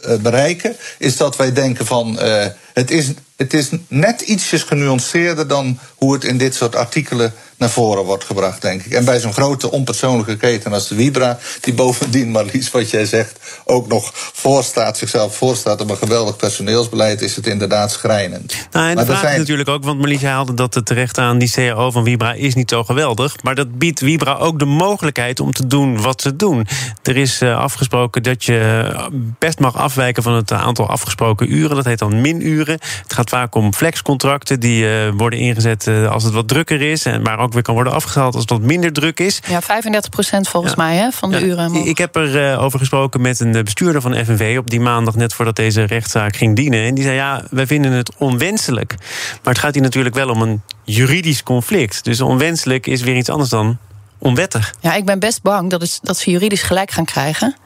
uh, 0.07 0.17
bereiken, 0.17 0.77
is 0.99 1.17
dat 1.17 1.37
wij 1.37 1.53
denken 1.53 1.87
van 1.87 2.19
uh, 2.23 2.47
het 2.73 2.91
is 2.91 3.13
het 3.39 3.55
is 3.55 3.69
net 3.89 4.21
ietsjes 4.21 4.63
genuanceerder 4.63 5.49
dan 5.49 5.79
hoe 5.95 6.13
het 6.13 6.25
in 6.25 6.39
dit 6.39 6.55
soort 6.55 6.77
artikelen 6.77 7.33
naar 7.57 7.71
voren 7.71 8.05
wordt 8.05 8.25
gebracht, 8.25 8.63
denk 8.63 8.83
ik. 8.83 8.93
En 8.93 9.05
bij 9.05 9.21
zo'n 9.21 9.33
grote 9.33 9.71
onpersoonlijke 9.71 10.37
keten 10.37 10.73
als 10.73 10.89
de 10.89 10.95
Vibra, 10.95 11.39
die 11.61 11.75
bovendien, 11.75 12.31
Marlies, 12.31 12.71
wat 12.71 12.91
jij 12.91 13.05
zegt, 13.05 13.39
ook 13.65 13.89
nog 13.89 14.11
voorstaat, 14.15 14.99
zichzelf 14.99 15.37
voorstaat 15.37 15.81
op 15.81 15.91
een 15.91 15.97
geweldig 15.97 16.37
personeelsbeleid, 16.37 17.23
is 17.23 17.37
het 17.37 17.47
inderdaad 17.47 17.93
schrijnend. 17.93 18.55
Nou, 18.71 18.91
en 18.91 18.97
de 18.97 19.05
vraag 19.05 19.33
is 19.33 19.39
natuurlijk 19.39 19.69
ook, 19.69 19.85
want 19.85 19.99
Marlies 19.99 20.23
haalde 20.23 20.55
dat 20.55 20.81
terecht 20.87 21.19
aan, 21.19 21.39
die 21.39 21.51
CAO 21.51 21.91
van 21.91 22.05
Vibra 22.05 22.33
is 22.33 22.55
niet 22.55 22.71
zo 22.71 22.85
geweldig. 22.85 23.43
Maar 23.43 23.55
dat 23.55 23.79
biedt 23.79 23.99
Vibra 23.99 24.35
ook 24.35 24.59
de 24.59 24.65
mogelijkheid 24.65 25.41
om 25.41 25.53
te 25.53 25.67
doen 25.67 26.01
wat 26.01 26.23
ze 26.23 26.37
doen. 26.37 26.67
Er 27.03 27.17
is 27.17 27.43
uh, 27.43 27.59
afgesproken 27.59 28.23
dat 28.23 28.45
je 28.45 29.11
best 29.39 29.59
mag 29.59 29.77
afwijken 29.77 30.23
van 30.23 30.35
het 30.35 30.53
aantal 30.53 30.89
afgesproken 30.89 31.53
uren. 31.53 31.77
Dat 31.77 31.85
heet 31.85 31.99
dan 31.99 32.21
minuren. 32.21 32.79
Het 33.03 33.13
gaat 33.13 33.28
vaak 33.29 33.55
om 33.55 33.75
flexcontracten 33.75 34.61
die 34.61 34.85
uh, 34.85 35.11
worden 35.17 35.39
ingezet 35.39 35.87
uh, 35.87 36.11
als 36.11 36.25
het 36.25 36.33
wat 36.33 36.49
drukker 36.49 36.81
is. 36.83 37.05
En 37.05 37.23
maar 37.23 37.39
ook 37.39 37.53
weer 37.53 37.63
kan 37.63 37.75
worden 37.75 37.93
afgehaald 37.93 38.33
als 38.35 38.43
het 38.43 38.51
wat 38.51 38.63
minder 38.63 38.93
druk 38.93 39.21
is. 39.21 39.41
Ja, 39.49 39.61
35 39.61 40.11
procent 40.11 40.49
volgens 40.49 40.75
ja. 40.77 40.85
mij 40.85 40.97
hè, 40.97 41.11
van 41.11 41.31
de 41.31 41.39
ja, 41.39 41.47
uren. 41.47 41.75
Ik 41.75 41.99
heb 41.99 42.17
er 42.17 42.53
uh, 42.53 42.63
over 42.63 42.79
gesproken 42.79 43.21
met 43.21 43.41
een 43.41 43.53
bestuurder 43.53 44.01
van 44.01 44.15
FNV 44.15 44.57
op 44.59 44.71
die 44.71 44.81
maandag 44.81 45.15
net 45.15 45.35
voordat 45.35 45.57
deze 45.57 45.83
rechtszaak 45.83 46.37
ging 46.37 46.57
dienen. 46.57 46.85
En 46.85 46.95
die 46.95 47.05
zei: 47.05 47.17
Ja, 47.17 47.45
wij 47.51 47.67
vinden 47.67 47.93
het 47.93 48.13
onwenselijk. 48.17 48.95
Maar 49.43 49.53
het 49.53 49.63
gaat 49.63 49.75
hier 49.75 49.83
natuurlijk 49.83 50.15
wel 50.15 50.29
om 50.29 50.43
een 50.43 50.63
juridisch 50.85 51.43
conflict. 51.43 52.05
Dus 52.05 52.21
onwenselijk 52.21 52.87
is 52.87 53.03
weer 53.03 53.17
iets 53.17 53.29
anders 53.29 53.51
dan 53.51 53.79
onwettig. 54.19 54.75
Ja, 54.81 54.95
ik 54.95 55.05
ben 55.05 55.19
best 55.19 55.43
bang 55.43 55.71
dat, 55.71 55.81
het, 55.81 55.99
dat 56.03 56.19
ze 56.19 56.31
juridisch 56.31 56.63
gelijk 56.63 56.91
gaan 56.91 57.05
krijgen. 57.05 57.57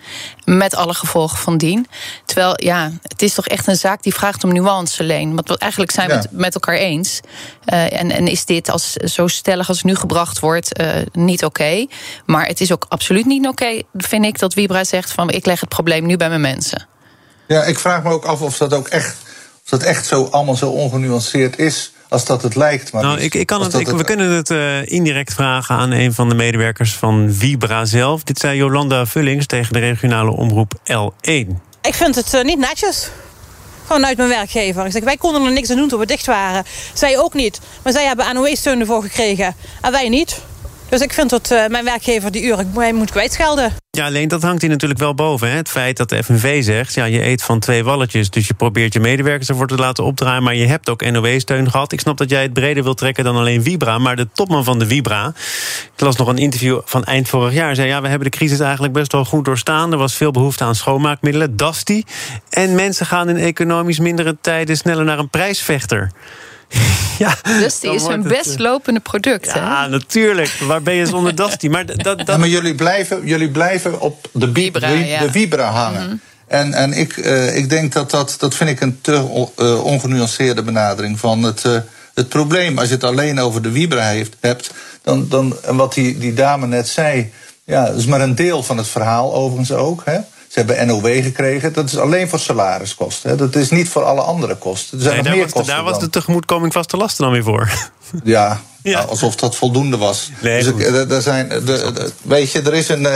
Met 0.45 0.75
alle 0.75 0.95
gevolgen 0.95 1.39
van 1.39 1.57
dien. 1.57 1.87
Terwijl, 2.25 2.55
ja, 2.57 2.91
het 3.03 3.23
is 3.23 3.35
toch 3.35 3.47
echt 3.47 3.67
een 3.67 3.77
zaak 3.77 4.03
die 4.03 4.15
vraagt 4.15 4.45
om 4.45 4.53
nuance 4.53 5.03
alleen. 5.03 5.35
Want 5.35 5.57
eigenlijk 5.57 5.93
zijn 5.93 6.09
we 6.09 6.15
het 6.15 6.29
met 6.31 6.55
elkaar 6.55 6.75
eens. 6.75 7.21
Uh, 7.67 8.01
en, 8.01 8.11
en 8.11 8.27
is 8.27 8.45
dit 8.45 8.71
als, 8.71 8.93
zo 8.93 9.27
stellig 9.27 9.69
als 9.69 9.77
het 9.77 9.87
nu 9.87 9.95
gebracht 9.95 10.39
wordt 10.39 10.81
uh, 10.81 10.87
niet 11.13 11.45
oké. 11.45 11.61
Okay. 11.63 11.89
Maar 12.27 12.47
het 12.47 12.61
is 12.61 12.73
ook 12.73 12.87
absoluut 12.89 13.27
niet 13.27 13.47
oké, 13.47 13.65
okay, 13.65 13.83
vind 13.93 14.25
ik, 14.25 14.39
dat 14.39 14.53
Vibra 14.53 14.85
zegt 14.85 15.13
van 15.13 15.31
ik 15.31 15.47
leg 15.47 15.61
het 15.61 15.69
probleem 15.69 16.07
nu 16.07 16.17
bij 16.17 16.29
mijn 16.29 16.41
mensen. 16.41 16.87
Ja, 17.47 17.63
ik 17.63 17.79
vraag 17.79 18.03
me 18.03 18.11
ook 18.11 18.25
af 18.25 18.41
of 18.41 18.57
dat 18.57 18.75
ook 18.75 18.89
echt, 18.89 19.17
of 19.65 19.71
dat 19.71 19.83
echt 19.83 20.07
zo 20.07 20.25
allemaal 20.25 20.57
zo 20.57 20.71
ongenuanceerd 20.71 21.59
is 21.59 21.93
als 22.13 22.25
dat 22.25 22.43
het 22.43 22.55
lijkt. 22.55 22.93
Maar 22.93 23.03
nou, 23.03 23.21
ik, 23.21 23.35
ik 23.35 23.47
kan 23.47 23.63
het, 23.63 23.75
ik, 23.75 23.89
we 23.89 24.05
kunnen 24.05 24.31
het 24.31 24.51
uh, 24.51 24.87
indirect 24.87 25.35
vragen 25.35 25.77
aan 25.77 25.91
een 25.91 26.13
van 26.13 26.29
de 26.29 26.35
medewerkers 26.35 26.95
van 26.95 27.29
Vibra 27.31 27.85
zelf. 27.85 28.23
Dit 28.23 28.39
zei 28.39 28.57
Jolanda 28.57 29.07
Vullings 29.07 29.47
tegen 29.47 29.73
de 29.73 29.79
regionale 29.79 30.31
omroep 30.31 30.75
L1. 30.93 31.47
Ik 31.83 31.95
vind 31.95 32.15
het 32.15 32.35
uh, 32.35 32.43
niet 32.43 32.59
netjes. 32.59 33.11
Gewoon 33.87 34.07
uit 34.07 34.17
mijn 34.17 34.29
werkgever. 34.29 34.87
Ik 34.87 34.93
zeg, 34.93 35.05
wij 35.05 35.17
konden 35.17 35.45
er 35.45 35.53
niks 35.53 35.71
aan 35.71 35.77
doen 35.77 35.89
toen 35.89 35.99
we 35.99 36.07
dicht 36.07 36.27
waren. 36.27 36.65
Zij 36.93 37.19
ook 37.19 37.35
niet. 37.35 37.61
Maar 37.83 37.93
zij 37.93 38.05
hebben 38.05 38.27
AOW-steun 38.27 38.81
ervoor 38.81 39.03
gekregen. 39.03 39.55
En 39.81 39.93
wij 39.93 40.09
niet. 40.09 40.41
Dus 40.93 41.01
ik 41.01 41.13
vind 41.13 41.31
dat 41.31 41.51
uh, 41.51 41.67
mijn 41.67 41.85
werkgever 41.85 42.33
die 42.33 42.43
uren 42.43 42.95
moet 42.95 43.11
kwijtschelden. 43.11 43.73
Ja, 43.91 44.07
alleen 44.07 44.29
dat 44.29 44.43
hangt 44.43 44.61
hier 44.61 44.71
natuurlijk 44.71 45.01
wel 45.01 45.15
boven. 45.15 45.51
Hè? 45.51 45.57
Het 45.57 45.69
feit 45.69 45.97
dat 45.97 46.09
de 46.09 46.23
FNV 46.23 46.65
zegt, 46.65 46.95
ja, 46.95 47.05
je 47.05 47.25
eet 47.25 47.43
van 47.43 47.59
twee 47.59 47.85
walletjes... 47.85 48.31
dus 48.31 48.47
je 48.47 48.55
probeert 48.55 48.93
je 48.93 49.01
medewerkers 49.01 49.49
ervoor 49.49 49.67
te 49.67 49.75
laten 49.75 50.05
opdraaien... 50.05 50.43
maar 50.43 50.55
je 50.55 50.67
hebt 50.67 50.89
ook 50.89 51.11
NOW-steun 51.11 51.71
gehad. 51.71 51.93
Ik 51.93 52.01
snap 52.01 52.17
dat 52.17 52.31
jij 52.31 52.43
het 52.43 52.53
breder 52.53 52.83
wilt 52.83 52.99
trekken 52.99 53.25
dan 53.25 53.37
alleen 53.37 53.63
Vibra... 53.63 53.99
maar 53.99 54.17
de 54.17 54.29
topman 54.33 54.65
van 54.65 54.79
de 54.79 54.87
Vibra, 54.87 55.35
ik 55.95 56.01
las 56.01 56.17
nog 56.17 56.29
een 56.29 56.39
interview 56.39 56.81
van 56.85 57.05
eind 57.05 57.29
vorig 57.29 57.55
jaar... 57.55 57.75
zei, 57.75 57.89
ja, 57.89 58.01
we 58.01 58.09
hebben 58.09 58.31
de 58.31 58.37
crisis 58.37 58.61
eigenlijk 58.61 58.93
best 58.93 59.13
wel 59.13 59.25
goed 59.25 59.45
doorstaan. 59.45 59.93
Er 59.93 59.99
was 59.99 60.15
veel 60.15 60.31
behoefte 60.31 60.65
aan 60.65 60.75
schoonmaakmiddelen, 60.75 61.57
Dusty. 61.57 62.03
En 62.51 62.75
mensen 62.75 63.07
gaan 63.07 63.29
in 63.29 63.37
economisch 63.37 63.99
mindere 63.99 64.37
tijden... 64.41 64.77
sneller 64.77 65.05
naar 65.05 65.19
een 65.19 65.31
prijsvechter. 65.31 66.11
Ja, 67.19 67.37
Dusty 67.43 67.87
is 67.87 68.03
een 68.03 68.23
best 68.23 68.55
eh, 68.55 68.59
lopende 68.59 69.01
product. 69.01 69.53
Ja, 69.55 69.87
natuurlijk. 69.87 70.51
Waar 70.61 70.83
ben 70.83 70.95
je 70.95 71.07
zonder 71.07 71.35
Dusty? 71.35 71.69
Maar, 71.69 71.87
dat, 71.87 72.05
dat... 72.05 72.23
Ja, 72.27 72.37
maar 72.37 72.49
jullie, 72.49 72.75
blijven, 72.75 73.27
jullie 73.27 73.51
blijven 73.51 74.01
op 74.01 74.29
de 74.33 74.51
Vibra, 74.53 74.89
de 74.89 75.29
Vibra 75.31 75.71
hangen. 75.71 76.07
Mhm. 76.07 76.17
En, 76.47 76.75
en 76.75 76.93
ik, 76.93 77.17
uh, 77.17 77.57
ik 77.57 77.71
denk 77.71 77.93
dat 77.93 78.11
dat, 78.11 78.35
dat 78.39 78.55
vind 78.55 78.71
ik 78.71 78.81
een 78.81 79.01
te 79.01 79.47
uh, 79.59 79.85
ongenuanceerde 79.85 80.63
benadering 80.63 81.19
van 81.19 81.43
het, 81.43 81.65
uh, 81.65 81.77
het 82.15 82.29
probleem. 82.29 82.79
Als 82.79 82.89
je 82.89 82.95
het 82.95 83.05
alleen 83.05 83.41
over 83.41 83.63
de 83.63 83.73
Vibra 83.73 84.09
heeft, 84.09 84.37
hebt, 84.41 84.71
dan, 85.03 85.29
dan, 85.29 85.57
en 85.63 85.77
wat 85.77 85.95
die, 85.95 86.19
die 86.19 86.35
dame 86.35 86.67
net 86.67 86.89
zei, 86.89 87.33
ja, 87.65 87.87
dat 87.87 87.97
is 87.97 88.07
maar 88.07 88.21
een 88.21 88.35
deel 88.35 88.63
van 88.63 88.77
het 88.77 88.89
verhaal 88.89 89.35
overigens 89.35 89.73
ook. 89.73 90.03
Hè? 90.05 90.19
Ze 90.53 90.59
hebben 90.59 90.87
NOW 90.87 91.23
gekregen. 91.23 91.73
Dat 91.73 91.87
is 91.87 91.99
alleen 91.99 92.29
voor 92.29 92.39
salariskosten. 92.39 93.31
Hè. 93.31 93.37
Dat 93.37 93.55
is 93.55 93.71
niet 93.71 93.89
voor 93.89 94.05
alle 94.05 94.21
andere 94.21 94.57
kosten. 94.57 94.99
Er 94.99 95.05
zijn 95.05 95.17
nog 95.17 95.25
daar 95.25 95.35
meer 95.35 95.43
was, 95.43 95.53
kosten. 95.53 95.75
Daar 95.75 95.85
was 95.85 95.99
de 95.99 96.11
tegemoetkoming 96.11 96.73
vaste 96.73 96.97
lasten 96.97 97.25
dan 97.25 97.33
weer 97.33 97.43
voor. 97.43 97.71
Ja, 98.25 98.61
ja. 98.83 98.99
Nou, 98.99 99.09
alsof 99.09 99.37
dat 99.37 99.57
voldoende 99.57 99.97
was. 99.97 100.31
Nee, 100.41 100.63
dus 100.63 100.73
ik, 100.73 101.11
er 101.11 101.23
zijn, 101.23 101.49
de, 101.49 102.11
weet 102.23 102.53
je, 102.53 102.61
er 102.61 102.75
is 102.75 102.89
een. 102.89 103.07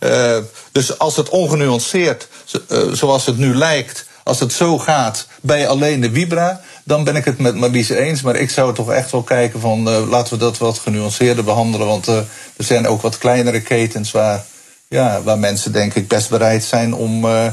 Uh, 0.00 0.36
dus 0.72 0.98
als 0.98 1.16
het 1.16 1.28
ongenuanceerd, 1.28 2.28
uh, 2.68 2.78
zoals 2.92 3.26
het 3.26 3.38
nu 3.38 3.54
lijkt, 3.54 4.06
als 4.22 4.40
het 4.40 4.52
zo 4.52 4.78
gaat 4.78 5.26
bij 5.40 5.68
alleen 5.68 6.00
de 6.00 6.10
Vibra, 6.12 6.60
dan 6.84 7.04
ben 7.04 7.16
ik 7.16 7.24
het 7.24 7.38
met 7.38 7.54
Marlies 7.54 7.88
eens. 7.88 8.22
Maar 8.22 8.36
ik 8.36 8.50
zou 8.50 8.74
toch 8.74 8.90
echt 8.90 9.10
wel 9.10 9.22
kijken 9.22 9.60
van 9.60 9.88
uh, 9.88 10.08
laten 10.08 10.32
we 10.32 10.38
dat 10.38 10.58
wat 10.58 10.78
genuanceerder 10.78 11.44
behandelen. 11.44 11.86
Want 11.86 12.06
er 12.06 12.26
zijn 12.56 12.86
ook 12.86 13.02
wat 13.02 13.18
kleinere 13.18 13.60
ketens 13.60 14.10
waar 14.10 14.44
ja, 14.92 15.22
waar 15.22 15.38
mensen 15.38 15.72
denk 15.72 15.94
ik 15.94 16.08
best 16.08 16.30
bereid 16.30 16.64
zijn 16.64 16.94
om. 16.94 17.24
Uh, 17.24 17.46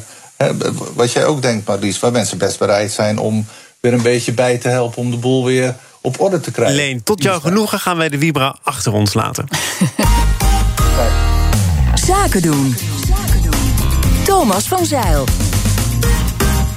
wat 0.94 1.12
jij 1.12 1.26
ook 1.26 1.42
denkt, 1.42 1.68
Marlies, 1.68 2.00
waar 2.00 2.12
mensen 2.12 2.38
best 2.38 2.60
bereid 2.60 2.92
zijn 2.92 3.18
om 3.18 3.46
weer 3.80 3.94
een 3.94 4.02
beetje 4.02 4.32
bij 4.32 4.58
te 4.58 4.68
helpen 4.70 4.98
om 4.98 5.12
de 5.12 5.18
boel 5.18 5.46
weer 5.46 5.76
op 6.02 6.20
orde 6.20 6.40
te 6.40 6.52
krijgen. 6.52 6.76
Leen, 6.76 7.04
tot 7.04 7.24
jouw 7.24 7.40
genoegen 7.40 7.80
gaan 7.80 7.98
wij 7.98 8.10
de 8.10 8.18
Vibra 8.18 8.58
achter 8.64 8.94
ons 8.94 9.14
laten. 9.14 9.48
Zaken 12.08 12.42
doen. 12.42 12.76
Thomas 14.24 14.68
van 14.68 14.86
Zeil. 14.86 15.26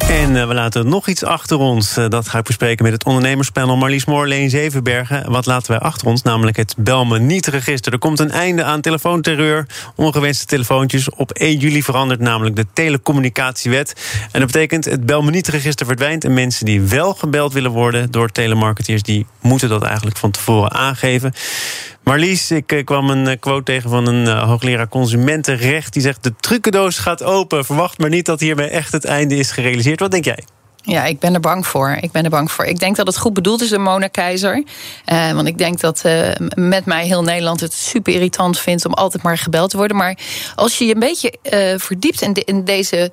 En 0.09 0.35
uh, 0.35 0.47
we 0.47 0.55
laten 0.55 0.89
nog 0.89 1.09
iets 1.09 1.25
achter 1.25 1.59
ons. 1.59 1.99
Uh, 1.99 2.09
dat 2.09 2.29
ga 2.29 2.39
ik 2.39 2.45
bespreken 2.45 2.85
met 2.85 2.93
het 2.93 3.05
ondernemerspanel 3.05 3.77
Marlies 3.77 4.05
Moorleen 4.05 4.51
Zevenbergen. 4.51 5.31
Wat 5.31 5.47
laten 5.47 5.71
wij 5.71 5.81
achter 5.81 6.07
ons? 6.07 6.23
Namelijk 6.23 6.57
het 6.57 6.75
Belme 6.79 7.19
niet-register. 7.19 7.93
Er 7.93 7.99
komt 7.99 8.19
een 8.19 8.31
einde 8.31 8.65
aan 8.65 8.81
telefoonterreur. 8.81 9.67
Ongewenste 9.97 10.47
telefoontjes. 10.47 11.11
Op 11.11 11.31
1 11.31 11.59
juli 11.59 11.83
verandert 11.83 12.21
namelijk 12.21 12.57
de 12.57 12.67
telecommunicatiewet. 12.73 13.93
En 14.33 14.41
dat 14.41 14.53
betekent 14.53 14.85
het 14.85 15.07
Belme 15.07 15.31
niet-register 15.31 15.87
verdwijnt. 15.87 16.25
En 16.25 16.35
mensen 16.35 16.67
die 16.67 16.81
wel 16.81 17.15
gebeld 17.15 17.53
willen 17.53 17.71
worden 17.71 18.11
door 18.11 18.29
telemarketeers... 18.29 19.03
die 19.03 19.27
moeten 19.41 19.69
dat 19.69 19.83
eigenlijk 19.83 20.17
van 20.17 20.31
tevoren 20.31 20.73
aangeven. 20.73 21.33
Marlies, 22.05 22.51
ik 22.51 22.73
eh, 22.73 22.85
kwam 22.85 23.11
een 23.11 23.39
quote 23.39 23.63
tegen 23.63 23.91
van 23.91 24.07
een 24.07 24.39
hoogleraar 24.39 24.89
consumentenrecht. 24.89 25.93
Die 25.93 26.03
zegt: 26.03 26.23
De 26.23 26.35
trucendoos 26.41 26.99
gaat 26.99 27.23
open. 27.23 27.65
Verwacht 27.65 27.99
maar 27.99 28.11
niet 28.11 28.27
dat 28.27 28.41
hiermee 28.41 28.69
echt 28.69 28.93
het 28.93 29.05
einde 29.05 29.37
is 29.37 29.51
gerealiseerd. 29.51 30.01
Wat 30.01 30.11
denk 30.11 30.25
jij? 30.25 30.45
Ja, 30.85 31.05
ik 31.05 31.19
ben 31.19 31.35
er 31.35 31.41
bang 31.41 31.67
voor. 31.67 31.99
Ik 32.01 32.13
ben 32.13 32.25
er 32.25 32.31
bang 32.31 32.51
voor. 32.51 32.65
Ik 32.65 32.79
denk 32.79 32.97
dat 32.97 33.07
het 33.07 33.19
goed 33.19 33.35
bedoeld 33.35 33.63
is, 33.63 33.69
de 33.69 33.79
Mona 33.79 34.07
Keizer. 34.07 34.65
Eh, 35.05 35.33
want 35.33 35.47
ik 35.47 35.59
denk 35.59 35.81
dat 35.81 36.05
met 36.55 36.85
mij 36.85 37.07
heel 37.07 37.23
Nederland 37.23 37.61
het 37.61 37.73
super 37.73 38.13
irritant 38.13 38.59
vindt 38.59 38.85
om 38.85 38.93
altijd 38.93 39.23
maar 39.23 39.39
gebeld 39.39 39.71
te 39.71 39.77
worden. 39.77 39.97
Maar 39.97 40.19
als 40.55 40.79
je 40.79 40.85
je 40.85 40.95
een 40.95 41.01
beetje 41.01 41.35
verdiept 41.79 42.23
in, 42.23 42.33
de, 42.33 42.45
in, 42.45 42.65
deze 42.65 43.13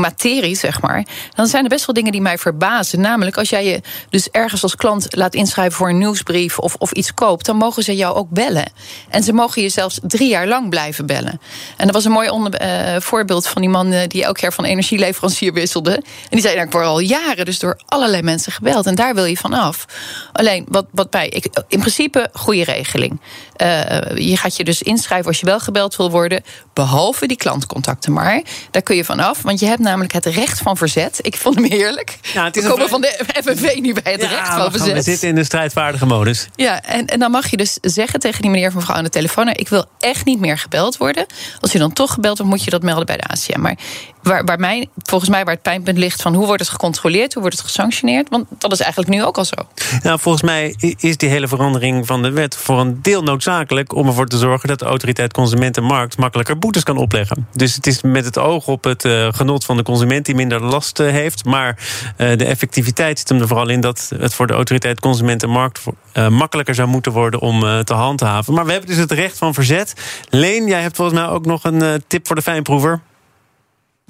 materie, 0.00 0.54
zeg 0.54 0.80
maar, 0.80 1.06
dan 1.34 1.46
zijn 1.46 1.62
er 1.62 1.68
best 1.68 1.86
wel 1.86 1.94
dingen 1.94 2.12
die 2.12 2.20
mij 2.20 2.38
verbazen. 2.38 3.00
Namelijk, 3.00 3.36
als 3.36 3.48
jij 3.48 3.64
je 3.64 3.80
dus 4.10 4.30
ergens 4.30 4.62
als 4.62 4.76
klant 4.76 5.06
laat 5.16 5.34
inschrijven 5.34 5.76
voor 5.76 5.88
een 5.88 5.98
nieuwsbrief 5.98 6.58
of, 6.58 6.74
of 6.78 6.92
iets 6.92 7.14
koopt, 7.14 7.46
dan 7.46 7.56
mogen 7.56 7.82
ze 7.82 7.96
jou 7.96 8.14
ook 8.14 8.30
bellen. 8.30 8.72
En 9.08 9.22
ze 9.22 9.32
mogen 9.32 9.62
je 9.62 9.68
zelfs 9.68 9.98
drie 10.02 10.28
jaar 10.28 10.46
lang 10.46 10.68
blijven 10.68 11.06
bellen. 11.06 11.40
En 11.76 11.84
dat 11.86 11.94
was 11.94 12.04
een 12.04 12.12
mooi 12.12 12.28
onder, 12.28 12.60
voorbeeld 13.02 13.46
van 13.46 13.62
die 13.62 13.70
man 13.70 13.90
die 14.06 14.24
elk 14.24 14.38
jaar 14.38 14.52
van 14.52 14.64
energieleverancier 14.64 15.52
wisselde. 15.52 15.92
En 15.94 16.02
die 16.30 16.40
zei: 16.40 16.54
Nou, 16.54 16.66
ik 16.66 16.72
word 16.72 16.84
al 16.84 16.98
jaren 16.98 17.44
dus 17.44 17.58
door 17.58 17.80
allerlei 17.86 18.22
mensen 18.22 18.52
gebeld. 18.52 18.86
En 18.86 18.94
daar 18.94 19.14
wil 19.14 19.24
je 19.24 19.36
van 19.36 19.52
af. 19.52 19.86
Alleen, 20.32 20.66
wat, 20.68 20.86
wat 20.90 21.10
bij. 21.10 21.42
In 21.68 21.78
principe, 21.78 22.28
goede 22.32 22.64
regeling. 22.64 23.20
Uh, 23.62 23.68
je 24.14 24.36
gaat 24.36 24.56
je 24.56 24.64
dus 24.64 24.82
inschrijven 24.82 25.26
als 25.26 25.40
je 25.40 25.46
wel 25.46 25.60
gebeld 25.60 25.96
wil 25.96 26.10
worden. 26.10 26.42
Behalve 26.72 27.26
die 27.26 27.36
klantcontacten 27.36 28.12
maar. 28.12 28.42
Daar 28.70 28.82
kun 28.82 28.96
je 28.96 29.04
van 29.04 29.20
af. 29.20 29.42
Want 29.42 29.60
je 29.60 29.66
hebt 29.66 29.80
namelijk 29.82 30.12
het 30.12 30.26
recht 30.26 30.58
van 30.58 30.76
verzet. 30.76 31.18
Ik 31.22 31.36
vond 31.36 31.54
hem 31.54 31.64
heerlijk. 31.64 32.18
Ja, 32.34 32.44
het 32.44 32.56
is 32.56 32.62
we 32.62 32.68
komen 32.68 32.88
van 32.88 33.00
de 33.00 33.24
FNV 33.42 33.78
nu 33.80 33.92
bij 34.02 34.12
het 34.12 34.22
recht 34.22 34.48
van 34.48 34.70
verzet. 34.70 34.92
We 34.92 35.02
zitten 35.02 35.28
in 35.28 35.34
de 35.34 35.44
strijdvaardige 35.44 36.06
modus. 36.06 36.48
Ja, 36.54 36.82
en, 36.82 37.06
en 37.06 37.18
dan 37.18 37.30
mag 37.30 37.50
je 37.50 37.56
dus 37.56 37.78
zeggen 37.80 38.20
tegen 38.20 38.42
die 38.42 38.50
meneer 38.50 38.68
of 38.68 38.74
mevrouw 38.74 38.96
aan 38.96 39.04
de 39.04 39.10
telefoon... 39.10 39.48
ik 39.48 39.68
wil 39.68 39.84
echt 39.98 40.24
niet 40.24 40.40
meer 40.40 40.58
gebeld 40.58 40.96
worden. 40.96 41.26
Als 41.60 41.72
je 41.72 41.78
dan 41.78 41.92
toch 41.92 42.12
gebeld 42.12 42.38
wordt, 42.38 42.52
moet 42.52 42.64
je 42.64 42.70
dat 42.70 42.82
melden 42.82 43.06
bij 43.06 43.16
de 43.16 43.26
ACM. 43.26 43.60
Maar 43.60 43.76
waar, 44.22 44.44
waar 44.44 44.58
mij, 44.58 44.88
volgens 45.02 45.30
mij 45.30 45.44
waar 45.44 45.54
het 45.54 45.62
pijnpunt 45.62 45.98
ligt... 45.98 46.22
van 46.22 46.34
hoe 46.34 46.46
wordt 46.46 46.60
het 46.60 46.70
gecontroleerd, 46.70 47.32
hoe 47.32 47.42
wordt 47.42 47.56
het 47.56 47.66
gesanctioneerd? 47.66 48.28
Want 48.28 48.46
dat 48.58 48.72
is 48.72 48.80
eigenlijk 48.80 49.10
nu 49.10 49.24
ook 49.24 49.38
al 49.38 49.44
zo. 49.44 49.54
Nou, 50.02 50.18
volgens 50.18 50.42
mij 50.42 50.74
is 50.98 51.16
die 51.16 51.28
hele 51.28 51.48
verandering 51.48 52.06
van 52.06 52.22
de 52.22 52.30
wet... 52.30 52.56
voor 52.56 52.80
een 52.80 52.98
deel 53.02 53.22
noodzakelijk 53.22 53.94
om 53.94 54.06
ervoor 54.06 54.26
te 54.26 54.36
zorgen... 54.36 54.68
dat 54.68 54.78
de 54.78 54.84
autoriteit 54.84 55.32
Consumentenmarkt 55.32 56.18
makkelijker 56.18 56.58
boetes 56.58 56.82
kan 56.82 56.96
opleggen. 56.96 57.46
Dus 57.52 57.74
het 57.74 57.86
is 57.86 58.02
met 58.02 58.24
het 58.24 58.38
oog 58.38 58.66
op 58.66 58.84
het 58.84 59.04
uh, 59.04 59.28
genot 59.30 59.64
van 59.64 59.76
de 59.76 59.82
consument... 59.82 60.26
die 60.26 60.34
minder 60.34 60.64
last 60.64 61.00
uh, 61.00 61.10
heeft. 61.10 61.44
Maar 61.44 61.78
uh, 62.18 62.36
de 62.36 62.44
effectiviteit 62.44 63.18
zit 63.18 63.28
hem 63.28 63.40
er 63.40 63.48
vooral 63.48 63.68
in... 63.68 63.80
dat 63.80 64.12
het 64.18 64.34
voor 64.34 64.46
de 64.46 64.52
autoriteit 64.52 65.00
Consumentenmarkt... 65.00 65.80
makkelijker 66.28 66.74
zou 66.74 66.88
moeten 66.88 67.12
worden 67.12 67.40
om 67.40 67.84
te 67.84 67.94
handhaven. 67.94 68.54
Maar 68.54 68.64
we 68.64 68.70
hebben 68.70 68.90
dus 68.90 68.98
het 68.98 69.12
recht 69.12 69.38
van 69.38 69.54
verzet. 69.54 69.92
Leen, 70.28 70.66
jij 70.66 70.80
hebt 70.80 70.96
volgens 70.96 71.18
mij 71.18 71.28
ook 71.28 71.46
nog 71.46 71.64
een 71.64 72.02
tip 72.06 72.26
voor 72.26 72.36
de 72.36 72.42
fijnproever. 72.42 73.00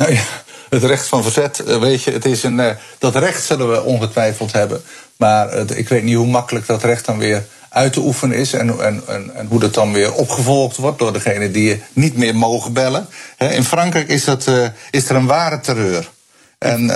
Nou 0.02 0.14
ja, 0.14 0.22
het 0.68 0.84
recht 0.84 1.06
van 1.06 1.22
verzet, 1.22 1.58
eh, 1.58 1.80
weet 1.80 2.02
je, 2.02 2.10
het 2.10 2.24
is 2.24 2.42
een, 2.42 2.60
eh, 2.60 2.74
dat 2.98 3.16
recht 3.16 3.44
zullen 3.44 3.70
we 3.70 3.82
ongetwijfeld 3.82 4.52
hebben. 4.52 4.82
Maar 5.16 5.70
ik 5.76 5.88
weet 5.88 6.02
niet 6.02 6.16
hoe 6.16 6.26
makkelijk 6.26 6.66
dat 6.66 6.84
recht 6.84 7.04
dan 7.04 7.18
weer 7.18 7.44
uit 7.68 7.92
te 7.92 8.00
oefenen 8.00 8.36
is. 8.36 8.52
En, 8.52 8.80
en, 8.80 9.02
en, 9.06 9.46
hoe 9.48 9.60
dat 9.60 9.74
dan 9.74 9.92
weer 9.92 10.12
opgevolgd 10.12 10.76
wordt 10.76 10.98
door 10.98 11.12
degene 11.12 11.50
die 11.50 11.82
niet 11.92 12.16
meer 12.16 12.36
mogen 12.36 12.72
bellen. 12.72 13.08
In 13.38 13.64
Frankrijk 13.64 14.08
is, 14.08 14.24
dat, 14.24 14.46
uh, 14.46 14.66
is 14.90 15.08
er 15.08 15.16
een 15.16 15.26
ware 15.26 15.60
terreur. 15.60 16.10
En 16.58 16.90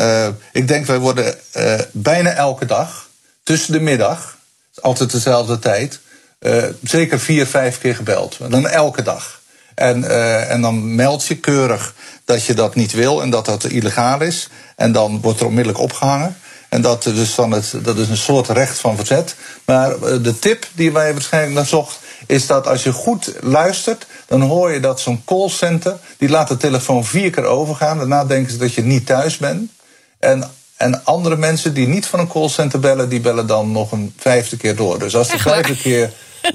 ik 0.52 0.68
denk, 0.68 0.86
wij 0.86 0.98
worden 0.98 1.34
bijna 1.92 2.30
elke 2.30 2.64
dag, 2.64 3.08
tussen 3.42 3.72
de 3.72 3.80
middag, 3.80 4.36
altijd 4.80 5.10
dezelfde 5.10 5.58
tijd, 5.58 6.00
zeker 6.82 7.20
vier, 7.20 7.46
vijf 7.46 7.78
keer 7.78 7.94
gebeld. 7.94 8.38
Dan 8.48 8.68
elke 8.68 9.02
dag. 9.02 9.40
En, 9.76 10.02
uh, 10.02 10.50
en 10.50 10.60
dan 10.60 10.94
meld 10.94 11.26
je 11.26 11.36
keurig 11.36 11.94
dat 12.24 12.44
je 12.44 12.54
dat 12.54 12.74
niet 12.74 12.92
wil 12.92 13.22
en 13.22 13.30
dat 13.30 13.44
dat 13.44 13.64
illegaal 13.64 14.20
is. 14.20 14.48
En 14.76 14.92
dan 14.92 15.20
wordt 15.20 15.40
er 15.40 15.46
onmiddellijk 15.46 15.82
opgehangen. 15.82 16.36
En 16.68 16.80
dat, 16.80 17.02
dus 17.02 17.34
dan 17.34 17.50
het, 17.50 17.74
dat 17.82 17.96
is 17.96 18.08
een 18.08 18.16
soort 18.16 18.48
recht 18.48 18.78
van 18.78 18.96
verzet. 18.96 19.34
Maar 19.64 19.90
eh, 19.90 20.22
de 20.22 20.38
tip 20.38 20.66
die 20.74 20.92
wij 20.92 21.12
waarschijnlijk 21.12 21.54
naar 21.54 21.66
zocht, 21.66 21.98
is 22.26 22.46
dat 22.46 22.66
als 22.66 22.82
je 22.82 22.92
goed 22.92 23.32
luistert, 23.40 24.06
dan 24.26 24.40
hoor 24.40 24.72
je 24.72 24.80
dat 24.80 25.00
zo'n 25.00 25.22
callcenter, 25.24 25.96
die 26.18 26.28
laat 26.28 26.48
de 26.48 26.56
telefoon 26.56 27.04
vier 27.04 27.30
keer 27.30 27.44
overgaan. 27.44 27.98
Daarna 27.98 28.24
denken 28.24 28.52
ze 28.52 28.58
dat 28.58 28.74
je 28.74 28.82
niet 28.82 29.06
thuis 29.06 29.36
bent. 29.36 29.70
En, 30.18 30.50
en 30.76 31.04
andere 31.04 31.36
mensen 31.36 31.74
die 31.74 31.86
niet 31.86 32.06
van 32.06 32.18
een 32.18 32.28
callcenter 32.28 32.80
bellen, 32.80 33.08
die 33.08 33.20
bellen 33.20 33.46
dan 33.46 33.72
nog 33.72 33.92
een 33.92 34.14
vijfde 34.18 34.56
keer 34.56 34.76
door. 34.76 34.98
Dus 34.98 35.16
als 35.16 35.28
de 35.28 35.38
vijfde 35.38 35.76
keer 35.76 36.12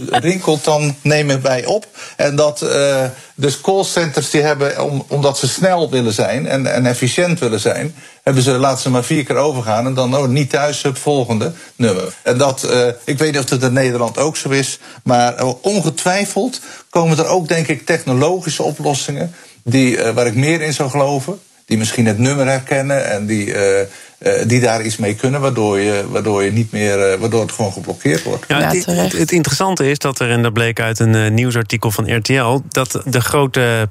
rinkelt, 0.09 0.63
dan 0.63 0.95
nemen 1.01 1.41
wij 1.41 1.65
op. 1.65 1.85
En 2.15 2.35
dat 2.35 2.61
uh, 2.61 3.03
dus 3.35 3.61
callcenters 3.61 4.29
die 4.29 4.41
hebben, 4.41 4.83
om, 4.83 5.05
omdat 5.07 5.37
ze 5.37 5.47
snel 5.47 5.89
willen 5.89 6.13
zijn 6.13 6.47
en, 6.47 6.73
en 6.73 6.85
efficiënt 6.85 7.39
willen 7.39 7.59
zijn, 7.59 7.95
hebben 8.23 8.43
ze, 8.43 8.51
laten 8.51 8.81
ze 8.81 8.89
maar 8.89 9.03
vier 9.03 9.23
keer 9.23 9.35
overgaan 9.35 9.85
en 9.85 9.93
dan 9.93 10.17
oh, 10.17 10.27
niet 10.27 10.49
thuis 10.49 10.81
het 10.81 10.99
volgende 10.99 11.51
nummer. 11.75 12.13
En 12.23 12.37
dat, 12.37 12.63
uh, 12.65 12.87
ik 13.05 13.17
weet 13.17 13.31
niet 13.31 13.43
of 13.43 13.49
het 13.49 13.63
in 13.63 13.73
Nederland 13.73 14.17
ook 14.17 14.37
zo 14.37 14.49
is, 14.49 14.79
maar 15.03 15.43
ongetwijfeld 15.61 16.59
komen 16.89 17.17
er 17.17 17.27
ook, 17.27 17.47
denk 17.47 17.67
ik, 17.67 17.85
technologische 17.85 18.63
oplossingen 18.63 19.35
die, 19.63 19.97
waar 20.13 20.27
ik 20.27 20.35
meer 20.35 20.61
in 20.61 20.73
zou 20.73 20.89
geloven. 20.89 21.39
Die 21.65 21.77
misschien 21.79 22.05
het 22.05 22.17
nummer 22.17 22.47
herkennen 22.47 23.09
en 23.09 23.25
die 23.25 23.53
die 24.47 24.59
daar 24.59 24.85
iets 24.85 24.97
mee 24.97 25.15
kunnen, 25.15 25.41
waardoor 25.41 25.79
je, 25.79 26.05
waardoor 26.09 26.43
je 26.43 26.51
niet 26.51 26.71
meer, 26.71 27.19
waardoor 27.19 27.41
het 27.41 27.51
gewoon 27.51 27.73
geblokkeerd 27.73 28.23
wordt. 28.23 28.45
Ja, 28.47 28.59
het, 28.59 28.85
het, 28.85 29.11
het, 29.11 29.31
interessante 29.31 29.89
is 29.89 29.97
dat 29.97 30.19
er, 30.19 30.29
en 30.29 30.41
dat 30.41 30.53
bleek 30.53 30.79
uit 30.79 30.99
een 30.99 31.33
nieuwsartikel 31.33 31.91
van 31.91 32.15
RTL, 32.15 32.59
dat 32.69 33.01
de 33.05 33.21
grote 33.21 33.89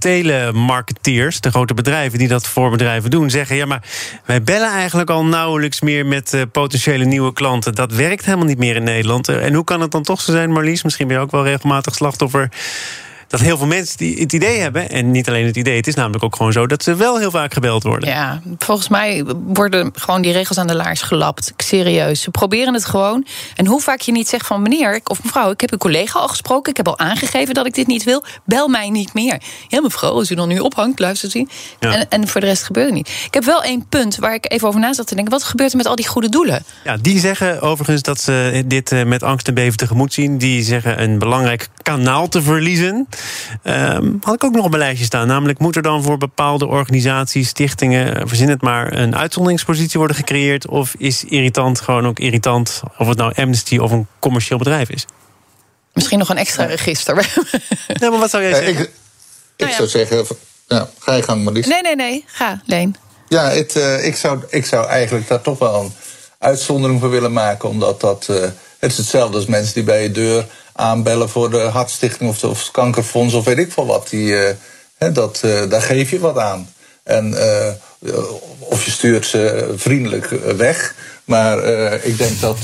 telemarketeers, 0.00 1.40
de 1.40 1.50
grote 1.50 1.74
bedrijven 1.74 2.18
die 2.18 2.28
dat 2.28 2.46
voor 2.46 2.70
bedrijven 2.70 3.10
doen, 3.10 3.30
zeggen: 3.30 3.56
ja, 3.56 3.66
maar 3.66 3.82
wij 4.24 4.42
bellen 4.42 4.70
eigenlijk 4.70 5.10
al 5.10 5.24
nauwelijks 5.24 5.80
meer 5.80 6.06
met 6.06 6.32
uh, 6.32 6.42
potentiële 6.52 7.04
nieuwe 7.04 7.32
klanten. 7.32 7.74
Dat 7.74 7.92
werkt 7.92 8.24
helemaal 8.24 8.46
niet 8.46 8.58
meer 8.58 8.76
in 8.76 8.82
Nederland. 8.82 9.28
En 9.28 9.54
hoe 9.54 9.64
kan 9.64 9.80
het 9.80 9.90
dan 9.90 10.02
toch 10.02 10.20
zo 10.20 10.32
zijn, 10.32 10.52
Marlies? 10.52 10.82
Misschien 10.82 11.06
ben 11.06 11.16
je 11.16 11.22
ook 11.22 11.30
wel 11.30 11.44
regelmatig 11.44 11.94
slachtoffer 11.94 12.48
dat 13.30 13.40
heel 13.40 13.56
veel 13.56 13.66
mensen 13.66 13.96
die 13.96 14.20
het 14.20 14.32
idee 14.32 14.58
hebben, 14.58 14.90
en 14.90 15.10
niet 15.10 15.28
alleen 15.28 15.46
het 15.46 15.56
idee, 15.56 15.76
het 15.76 15.86
is 15.86 15.94
namelijk 15.94 16.24
ook 16.24 16.36
gewoon 16.36 16.52
zo 16.52 16.66
dat 16.66 16.82
ze 16.82 16.94
wel 16.94 17.18
heel 17.18 17.30
vaak 17.30 17.52
gebeld 17.52 17.82
worden. 17.82 18.08
Ja, 18.08 18.40
volgens 18.58 18.88
mij 18.88 19.24
worden 19.46 19.90
gewoon 19.94 20.22
die 20.22 20.32
regels 20.32 20.58
aan 20.58 20.66
de 20.66 20.74
laars 20.74 21.02
gelapt. 21.02 21.52
Serieus. 21.56 22.22
Ze 22.22 22.30
proberen 22.30 22.74
het 22.74 22.84
gewoon. 22.84 23.26
En 23.56 23.66
hoe 23.66 23.80
vaak 23.80 24.00
je 24.00 24.12
niet 24.12 24.28
zegt 24.28 24.46
van 24.46 24.62
meneer 24.62 25.00
of 25.04 25.22
mevrouw, 25.22 25.50
ik 25.50 25.60
heb 25.60 25.72
uw 25.72 25.78
collega 25.78 26.18
al 26.18 26.28
gesproken, 26.28 26.70
ik 26.70 26.76
heb 26.76 26.88
al 26.88 26.98
aangegeven 26.98 27.54
dat 27.54 27.66
ik 27.66 27.74
dit 27.74 27.86
niet 27.86 28.04
wil, 28.04 28.24
bel 28.44 28.68
mij 28.68 28.90
niet 28.90 29.14
meer. 29.14 29.42
Ja, 29.68 29.80
mevrouw, 29.80 30.10
als 30.10 30.30
u 30.30 30.34
dan 30.34 30.48
nu 30.48 30.58
ophangt, 30.58 30.98
luister 30.98 31.30
zien. 31.30 31.48
Ja. 31.80 31.94
En, 31.94 32.06
en 32.08 32.28
voor 32.28 32.40
de 32.40 32.46
rest 32.46 32.62
gebeurt 32.62 32.86
het 32.86 32.94
niet. 32.94 33.08
Ik 33.26 33.34
heb 33.34 33.44
wel 33.44 33.62
één 33.62 33.86
punt 33.88 34.16
waar 34.16 34.34
ik 34.34 34.52
even 34.52 34.68
over 34.68 34.80
na 34.80 34.92
zat 34.92 35.06
te 35.06 35.14
denken. 35.14 35.32
Wat 35.32 35.44
gebeurt 35.44 35.70
er 35.70 35.76
met 35.76 35.86
al 35.86 35.96
die 35.96 36.08
goede 36.08 36.28
doelen? 36.28 36.64
Ja, 36.84 36.96
die 36.96 37.18
zeggen 37.18 37.60
overigens 37.60 38.02
dat 38.02 38.20
ze 38.20 38.62
dit 38.66 38.92
eh, 38.92 39.04
met 39.04 39.22
angst 39.22 39.48
en 39.48 39.54
beven 39.54 39.76
tegemoet 39.76 40.12
zien. 40.12 40.38
Die 40.38 40.62
zeggen 40.62 41.02
een 41.02 41.18
belangrijk 41.18 41.68
kanaal 41.82 42.28
te 42.28 42.42
verliezen. 42.42 43.08
Um, 43.64 44.18
had 44.22 44.34
ik 44.34 44.44
ook 44.44 44.54
nog 44.54 44.64
op 44.64 44.70
mijn 44.70 44.82
lijstje 44.82 45.04
staan. 45.04 45.26
Namelijk 45.26 45.58
moet 45.58 45.76
er 45.76 45.82
dan 45.82 46.02
voor 46.02 46.18
bepaalde 46.18 46.66
organisaties, 46.66 47.48
stichtingen, 47.48 48.16
eh, 48.16 48.22
verzin 48.26 48.48
het 48.48 48.62
maar, 48.62 48.92
een 48.92 49.16
uitzonderingspositie 49.16 49.98
worden 49.98 50.16
gecreëerd? 50.16 50.68
Of 50.68 50.94
is 50.98 51.24
irritant 51.24 51.80
gewoon 51.80 52.06
ook 52.06 52.18
irritant, 52.18 52.82
of 52.98 53.08
het 53.08 53.18
nou 53.18 53.32
Amnesty 53.34 53.78
of 53.78 53.90
een 53.90 54.06
commercieel 54.18 54.58
bedrijf 54.58 54.90
is? 54.90 55.04
Misschien 55.92 56.18
nog 56.18 56.28
een 56.28 56.36
extra 56.36 56.64
register. 56.64 57.14
nee, 58.00 58.10
maar 58.10 58.18
wat 58.18 58.30
zou 58.30 58.42
jij 58.42 58.54
zeggen? 58.54 58.82
ik, 58.82 58.90
ik 59.56 59.66
nou 59.66 59.72
zou 59.72 59.88
zeggen, 59.88 60.26
ja, 60.66 60.88
ga 60.98 61.14
je 61.14 61.22
gang, 61.22 61.44
Marlies. 61.44 61.66
Nee, 61.66 61.82
nee, 61.82 61.96
nee, 61.96 62.24
ga, 62.26 62.60
Leen. 62.66 62.96
Ja, 63.28 63.48
het, 63.48 63.76
uh, 63.76 64.06
ik, 64.06 64.16
zou, 64.16 64.42
ik 64.48 64.66
zou 64.66 64.86
eigenlijk 64.86 65.28
daar 65.28 65.40
toch 65.40 65.58
wel 65.58 65.82
een 65.82 65.92
uitzondering 66.38 67.00
voor 67.00 67.10
willen 67.10 67.32
maken, 67.32 67.68
omdat 67.68 68.00
dat. 68.00 68.26
Uh, 68.30 68.40
het 68.78 68.90
is 68.90 68.96
hetzelfde 68.96 69.36
als 69.36 69.46
mensen 69.46 69.74
die 69.74 69.82
bij 69.82 70.02
je 70.02 70.10
deur 70.10 70.46
aanbellen 70.72 71.28
voor 71.28 71.50
de 71.50 71.58
Hartstichting 71.58 72.30
of, 72.30 72.44
of 72.44 72.58
het 72.58 72.70
Kankerfonds 72.70 73.34
of 73.34 73.44
weet 73.44 73.58
ik 73.58 73.72
veel 73.72 73.86
wat. 73.86 74.08
Die, 74.08 74.32
uh, 74.32 74.48
dat, 75.12 75.40
uh, 75.44 75.68
daar 75.68 75.82
geef 75.82 76.10
je 76.10 76.18
wat 76.18 76.38
aan. 76.38 76.72
En 77.02 77.32
uh, 77.32 78.14
of 78.58 78.84
je 78.84 78.90
stuurt 78.90 79.26
ze 79.26 79.72
vriendelijk 79.76 80.28
weg. 80.56 80.94
Maar 81.24 81.64
ik 82.04 82.18
denk 82.18 82.40
dat, 82.40 82.58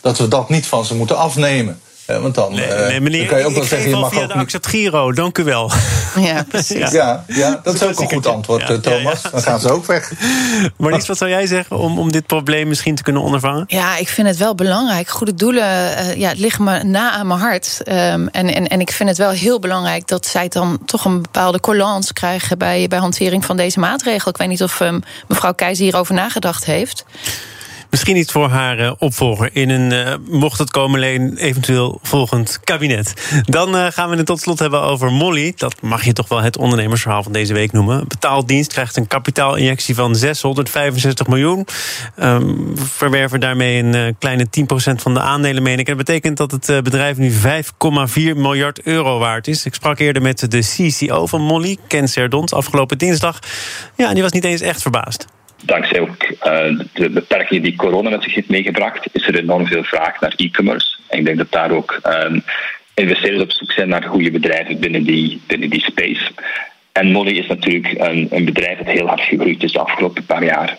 dat 0.00 0.18
we 0.18 0.28
dat 0.28 0.48
niet 0.48 0.66
van 0.66 0.84
ze 0.84 0.94
moeten 0.94 1.16
afnemen. 1.16 1.80
Want 2.18 2.34
dan, 2.34 2.54
nee, 2.54 2.68
nee, 2.68 3.00
meneer, 3.00 3.18
dan 3.18 3.28
kan 3.28 3.38
je 3.38 3.44
ook 3.44 3.54
wel 3.54 3.64
zeggen, 3.64 3.90
je 3.90 3.96
mag 3.96 4.12
via 4.12 4.22
ook 4.22 4.28
de 4.28 4.38
niet... 4.38 4.66
Giro, 4.66 5.12
dank 5.12 5.38
u 5.38 5.44
wel. 5.44 5.70
Ja, 6.16 6.44
precies. 6.48 6.90
Ja, 6.90 7.24
ja 7.26 7.60
dat 7.62 7.74
is 7.74 7.82
ook 7.82 8.00
een 8.00 8.08
goed 8.08 8.26
antwoord, 8.26 8.68
ja, 8.68 8.78
Thomas. 8.78 9.22
Dan 9.22 9.42
gaan 9.42 9.60
ze 9.60 9.70
ook 9.70 9.86
weg. 9.86 10.12
Marlies, 10.76 11.06
wat 11.06 11.16
zou 11.16 11.30
jij 11.30 11.46
zeggen 11.46 11.78
om, 11.78 11.98
om 11.98 12.12
dit 12.12 12.26
probleem 12.26 12.68
misschien 12.68 12.94
te 12.94 13.02
kunnen 13.02 13.22
ondervangen? 13.22 13.64
Ja, 13.66 13.96
ik 13.96 14.08
vind 14.08 14.28
het 14.28 14.36
wel 14.36 14.54
belangrijk. 14.54 15.08
Goede 15.08 15.34
doelen, 15.34 15.62
uh, 15.62 16.14
ja, 16.14 16.28
het 16.28 16.38
ligt 16.38 16.58
me 16.58 16.82
na 16.82 17.10
aan 17.10 17.26
mijn 17.26 17.40
hart. 17.40 17.80
Um, 17.88 18.28
en, 18.28 18.54
en, 18.54 18.68
en 18.68 18.80
ik 18.80 18.92
vind 18.92 19.08
het 19.08 19.18
wel 19.18 19.30
heel 19.30 19.58
belangrijk 19.58 20.08
dat 20.08 20.26
zij 20.26 20.48
dan 20.48 20.78
toch 20.84 21.04
een 21.04 21.22
bepaalde 21.22 21.60
collance 21.60 22.12
krijgen 22.12 22.58
bij, 22.58 22.86
bij 22.88 22.98
hantering 22.98 23.44
van 23.44 23.56
deze 23.56 23.78
maatregel. 23.78 24.30
Ik 24.30 24.36
weet 24.36 24.48
niet 24.48 24.62
of 24.62 24.80
um, 24.80 25.02
mevrouw 25.28 25.52
Keizer 25.52 25.84
hierover 25.84 26.14
nagedacht 26.14 26.64
heeft. 26.64 27.04
Misschien 27.90 28.16
iets 28.16 28.32
voor 28.32 28.48
haar 28.48 28.78
uh, 28.78 28.92
opvolger 28.98 29.50
in 29.52 29.70
een, 29.70 29.92
uh, 29.92 30.14
mocht 30.30 30.58
het 30.58 30.70
komen, 30.70 30.96
alleen 30.96 31.36
eventueel 31.36 31.98
volgend 32.02 32.60
kabinet. 32.64 33.14
Dan 33.44 33.76
uh, 33.76 33.86
gaan 33.90 34.10
we 34.10 34.16
het 34.16 34.26
tot 34.26 34.40
slot 34.40 34.58
hebben 34.58 34.82
over 34.82 35.12
Molly. 35.12 35.52
Dat 35.56 35.82
mag 35.82 36.04
je 36.04 36.12
toch 36.12 36.28
wel 36.28 36.40
het 36.42 36.56
ondernemersverhaal 36.56 37.22
van 37.22 37.32
deze 37.32 37.52
week 37.52 37.72
noemen. 37.72 38.08
Betaaldienst 38.08 38.72
krijgt 38.72 38.96
een 38.96 39.06
kapitaalinjectie 39.06 39.94
van 39.94 40.16
665 40.16 41.26
miljoen. 41.26 41.66
Um, 42.16 42.72
verwerven 42.74 43.40
daarmee 43.40 43.82
een 43.82 44.16
kleine 44.18 44.46
10% 44.46 44.54
van 44.94 45.14
de 45.14 45.20
aandelen, 45.20 45.62
meen 45.62 45.78
ik. 45.78 45.86
Dat 45.86 45.96
betekent 45.96 46.36
dat 46.36 46.50
het 46.50 46.66
bedrijf 46.66 47.16
nu 47.16 47.32
5,4 47.32 47.38
miljard 48.36 48.82
euro 48.82 49.18
waard 49.18 49.48
is. 49.48 49.64
Ik 49.64 49.74
sprak 49.74 49.98
eerder 49.98 50.22
met 50.22 50.50
de 50.50 50.58
CCO 50.58 51.26
van 51.26 51.40
Molly, 51.40 51.76
Ken 51.86 52.08
Serdont, 52.08 52.52
afgelopen 52.52 52.98
dinsdag. 52.98 53.38
Ja, 53.96 54.12
die 54.14 54.22
was 54.22 54.32
niet 54.32 54.44
eens 54.44 54.60
echt 54.60 54.82
verbaasd 54.82 55.26
dankzij 55.62 56.00
ook 56.00 56.22
uh, 56.22 56.78
de 56.92 57.10
beperkingen 57.10 57.62
die 57.62 57.76
corona 57.76 58.10
met 58.10 58.22
zich 58.22 58.34
heeft 58.34 58.48
meegebracht, 58.48 59.06
is 59.12 59.26
er 59.26 59.38
enorm 59.38 59.66
veel 59.66 59.84
vraag 59.84 60.20
naar 60.20 60.32
e-commerce. 60.36 60.96
En 61.08 61.18
ik 61.18 61.24
denk 61.24 61.38
dat 61.38 61.52
daar 61.52 61.70
ook 61.70 62.00
um, 62.06 62.42
investeerders 62.94 63.42
op 63.42 63.52
zoek 63.52 63.72
zijn 63.72 63.88
naar 63.88 64.02
goede 64.02 64.30
bedrijven 64.30 64.80
binnen 64.80 65.04
die, 65.04 65.40
binnen 65.46 65.70
die 65.70 65.80
space. 65.82 66.30
En 66.92 67.12
Molly 67.12 67.38
is 67.38 67.46
natuurlijk 67.46 67.94
een, 67.98 68.26
een 68.30 68.44
bedrijf 68.44 68.78
dat 68.78 68.86
heel 68.86 69.06
hard 69.06 69.20
gegroeid 69.20 69.62
is 69.62 69.72
de 69.72 69.78
afgelopen 69.78 70.24
paar 70.24 70.44
jaar. 70.44 70.78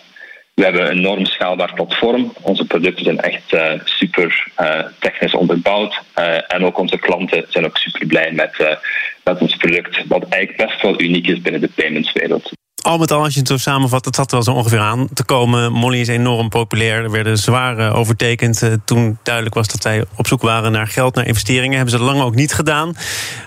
We 0.54 0.62
hebben 0.62 0.90
een 0.90 0.98
enorm 0.98 1.24
schaalbaar 1.24 1.74
platform. 1.74 2.32
Onze 2.40 2.64
producten 2.64 3.04
zijn 3.04 3.20
echt 3.20 3.52
uh, 3.52 3.72
super 3.84 4.46
uh, 4.60 4.80
technisch 4.98 5.34
onderbouwd. 5.34 6.02
En 6.48 6.64
ook 6.64 6.78
onze 6.78 6.98
klanten 6.98 7.44
zijn 7.48 7.64
ook 7.64 7.76
super 7.78 8.06
blij 8.06 8.32
met, 8.32 8.78
met 9.24 9.40
ons 9.40 9.56
product, 9.56 10.06
wat 10.06 10.28
eigenlijk 10.28 10.68
best 10.68 10.82
wel 10.82 11.00
uniek 11.00 11.26
is 11.26 11.40
binnen 11.40 11.60
de 11.60 11.70
paymentswereld 11.74 12.52
al 12.82 12.98
met 12.98 13.10
al, 13.10 13.22
als 13.22 13.32
je 13.32 13.38
het 13.38 13.48
zo 13.48 13.56
samenvat, 13.56 14.04
het 14.04 14.14
zat 14.14 14.30
wel 14.30 14.42
zo 14.42 14.52
ongeveer 14.52 14.80
aan 14.80 15.08
te 15.14 15.24
komen. 15.24 15.72
Molly 15.72 16.00
is 16.00 16.08
enorm 16.08 16.48
populair. 16.48 17.02
Er 17.02 17.10
werden 17.10 17.38
zwaar 17.38 17.94
overtekend 17.94 18.62
uh, 18.62 18.72
toen 18.84 19.18
duidelijk 19.22 19.54
was 19.54 19.68
dat 19.68 19.82
zij 19.82 20.04
op 20.16 20.26
zoek 20.26 20.42
waren 20.42 20.72
naar 20.72 20.86
geld, 20.86 21.14
naar 21.14 21.26
investeringen. 21.26 21.76
Hebben 21.76 21.98
ze 21.98 22.04
lang 22.04 22.20
ook 22.20 22.34
niet 22.34 22.52
gedaan. 22.52 22.94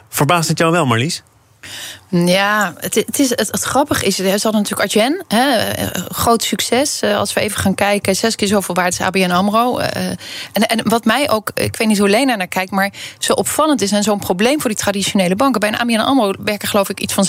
Verbaast 0.09 0.49
het 0.49 0.57
jou 0.57 0.71
wel, 0.71 0.85
Marlies? 0.85 1.23
Ja, 2.09 2.73
het, 2.77 3.19
is, 3.19 3.29
het, 3.29 3.39
het 3.39 3.63
grappige 3.63 4.05
is, 4.05 4.15
ze 4.15 4.29
hadden 4.29 4.51
natuurlijk 4.51 4.81
Arjen, 4.81 5.23
hè, 5.27 5.73
groot 6.09 6.43
succes. 6.43 6.99
Eh, 6.99 7.17
als 7.17 7.33
we 7.33 7.39
even 7.39 7.59
gaan 7.59 7.75
kijken, 7.75 8.15
zes 8.15 8.35
keer 8.35 8.47
zoveel 8.47 8.75
waard 8.75 8.93
is 8.93 9.01
ABN 9.01 9.31
AMRO. 9.31 9.77
Eh, 9.77 10.07
en, 10.53 10.67
en 10.67 10.89
wat 10.89 11.05
mij 11.05 11.29
ook, 11.29 11.51
ik 11.53 11.75
weet 11.75 11.87
niet 11.87 11.97
hoe 11.97 12.09
Lena 12.09 12.35
naar 12.35 12.47
kijkt... 12.47 12.71
maar 12.71 12.93
zo 13.19 13.33
opvallend 13.33 13.81
is 13.81 13.91
en 13.91 14.03
zo'n 14.03 14.19
probleem 14.19 14.61
voor 14.61 14.69
die 14.69 14.79
traditionele 14.79 15.35
banken. 15.35 15.59
Bij 15.59 15.69
een 15.69 15.77
ABN 15.77 15.99
AMRO 15.99 16.33
werken 16.43 16.67
geloof 16.67 16.89
ik 16.89 16.99
iets 16.99 17.13
van 17.13 17.27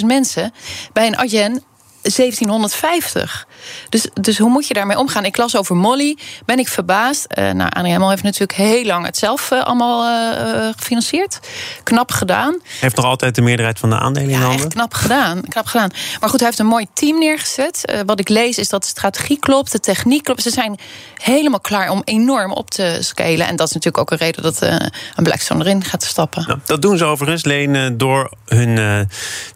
17.000 0.00 0.06
mensen. 0.06 0.52
Bij 0.92 1.06
een 1.06 1.16
Arjen 1.16 1.62
1750. 2.02 3.46
Dus, 3.88 4.08
dus 4.20 4.38
hoe 4.38 4.50
moet 4.50 4.66
je 4.66 4.74
daarmee 4.74 4.98
omgaan? 4.98 5.24
Ik 5.24 5.36
las 5.36 5.56
over 5.56 5.76
Molly, 5.76 6.18
ben 6.44 6.58
ik 6.58 6.68
verbaasd. 6.68 7.26
Uh, 7.38 7.50
nou, 7.50 7.70
Anne 7.70 8.08
heeft 8.08 8.22
natuurlijk 8.22 8.58
heel 8.58 8.84
lang 8.84 9.06
het 9.06 9.16
zelf 9.16 9.50
uh, 9.50 9.62
allemaal 9.64 10.08
uh, 10.08 10.68
gefinancierd. 10.76 11.40
Knap 11.82 12.10
gedaan. 12.10 12.60
Heeft 12.80 12.96
nog 12.96 13.04
altijd 13.04 13.34
de 13.34 13.42
meerderheid 13.42 13.78
van 13.78 13.90
de 13.90 13.98
aandelen 13.98 14.30
in 14.30 14.40
handen? 14.40 14.60
Ja, 14.60 14.66
knap 14.68 14.94
gedaan, 14.94 15.40
knap 15.48 15.66
gedaan. 15.66 15.90
Maar 16.20 16.28
goed, 16.28 16.38
hij 16.38 16.48
heeft 16.48 16.60
een 16.60 16.66
mooi 16.66 16.86
team 16.94 17.18
neergezet. 17.18 18.02
wat 18.06 18.20
ik 18.20 18.28
lees 18.28 18.58
is 18.58 18.68
dat 18.68 18.82
de 18.82 18.88
strategie 18.88 19.38
klopt, 19.38 19.72
de 19.72 19.80
techniek 19.80 20.24
klopt. 20.24 20.42
Ze 20.42 20.50
zijn 20.50 20.78
helemaal 21.16 21.60
klaar 21.60 21.90
om 21.90 22.02
enorm 22.04 22.52
op 22.52 22.70
te 22.70 22.98
scalen. 23.00 23.46
En 23.46 23.56
dat 23.56 23.66
is 23.68 23.74
natuurlijk 23.74 23.98
ook 23.98 24.10
een 24.10 24.26
reden 24.26 24.42
dat 24.42 24.60
een 24.60 25.22
Blackstone 25.22 25.64
erin 25.64 25.84
gaat 25.84 26.02
stappen. 26.02 26.44
Nou, 26.46 26.58
dat 26.64 26.82
doen 26.82 26.98
ze 26.98 27.04
overigens, 27.04 27.44
Leen, 27.44 27.98
door 27.98 28.32
hun 28.46 29.08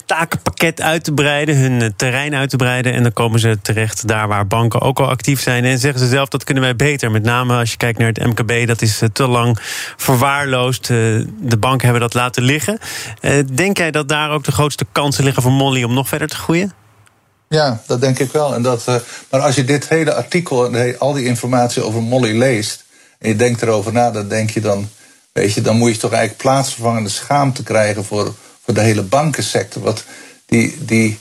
takenpakket 0.06 0.80
uit 0.80 1.04
te 1.04 1.12
breiden, 1.12 1.56
hun 1.56 1.94
terrein 1.96 2.34
uit 2.34 2.50
te 2.50 2.56
breiden. 2.56 2.92
En 2.92 3.02
dan 3.02 3.12
komen 3.12 3.40
ze 3.40 3.58
terecht 3.62 4.08
daar 4.08 4.28
waar 4.28 4.46
banken 4.46 4.80
ook 4.80 5.00
al 5.00 5.08
actief 5.08 5.40
zijn. 5.40 5.64
En 5.64 5.78
zeggen 5.78 6.00
ze 6.00 6.08
zelf 6.08 6.28
dat 6.28 6.44
kunnen 6.44 6.62
wij 6.62 6.76
beter. 6.76 7.10
Met 7.10 7.22
name 7.22 7.58
als 7.58 7.70
je 7.70 7.76
kijkt 7.76 7.98
naar 7.98 8.08
het 8.08 8.26
MKB, 8.26 8.66
dat 8.66 8.82
is 8.82 9.00
eh, 9.00 9.08
te 9.12 9.26
lang 9.26 9.58
verwaarloosd. 9.96 10.82
Eh, 10.82 10.96
de 11.40 11.56
banken 11.58 11.84
hebben 11.84 12.00
dat 12.00 12.14
laten 12.14 12.42
liggen. 12.42 12.78
Eh, 13.20 13.32
denk 13.52 13.78
jij 13.78 13.90
dat 13.90 14.08
daar 14.08 14.30
ook 14.30 14.44
de 14.44 14.52
grootste 14.52 14.86
kansen 14.92 15.24
liggen 15.24 15.42
voor 15.42 15.52
Molly 15.52 15.84
om 15.84 15.94
nog 15.94 16.08
verder 16.08 16.28
te 16.28 16.36
groeien? 16.36 16.72
Ja, 17.48 17.82
dat 17.86 18.00
denk 18.00 18.18
ik 18.18 18.32
wel. 18.32 18.54
En 18.54 18.62
dat, 18.62 18.84
maar 19.30 19.40
als 19.40 19.54
je 19.54 19.64
dit 19.64 19.88
hele 19.88 20.14
artikel 20.14 20.74
en 20.74 20.98
al 20.98 21.12
die 21.12 21.24
informatie 21.24 21.82
over 21.82 22.02
Molly 22.02 22.38
leest. 22.38 22.84
en 23.18 23.28
je 23.28 23.36
denkt 23.36 23.62
erover 23.62 23.92
na, 23.92 24.10
dan 24.10 24.28
denk 24.28 24.50
je 24.50 24.60
dan. 24.60 24.88
Weet 25.32 25.52
je, 25.52 25.60
dan 25.60 25.76
moet 25.76 25.94
je 25.94 25.98
toch 25.98 26.12
eigenlijk 26.12 26.42
plaatsvervangende 26.42 27.08
schaamte 27.08 27.62
krijgen 27.62 28.04
voor, 28.04 28.34
voor 28.66 28.74
de 28.74 28.80
hele 28.80 29.02
bankensector. 29.02 29.82
Wat 29.82 30.04
die, 30.46 30.84
die 30.84 31.18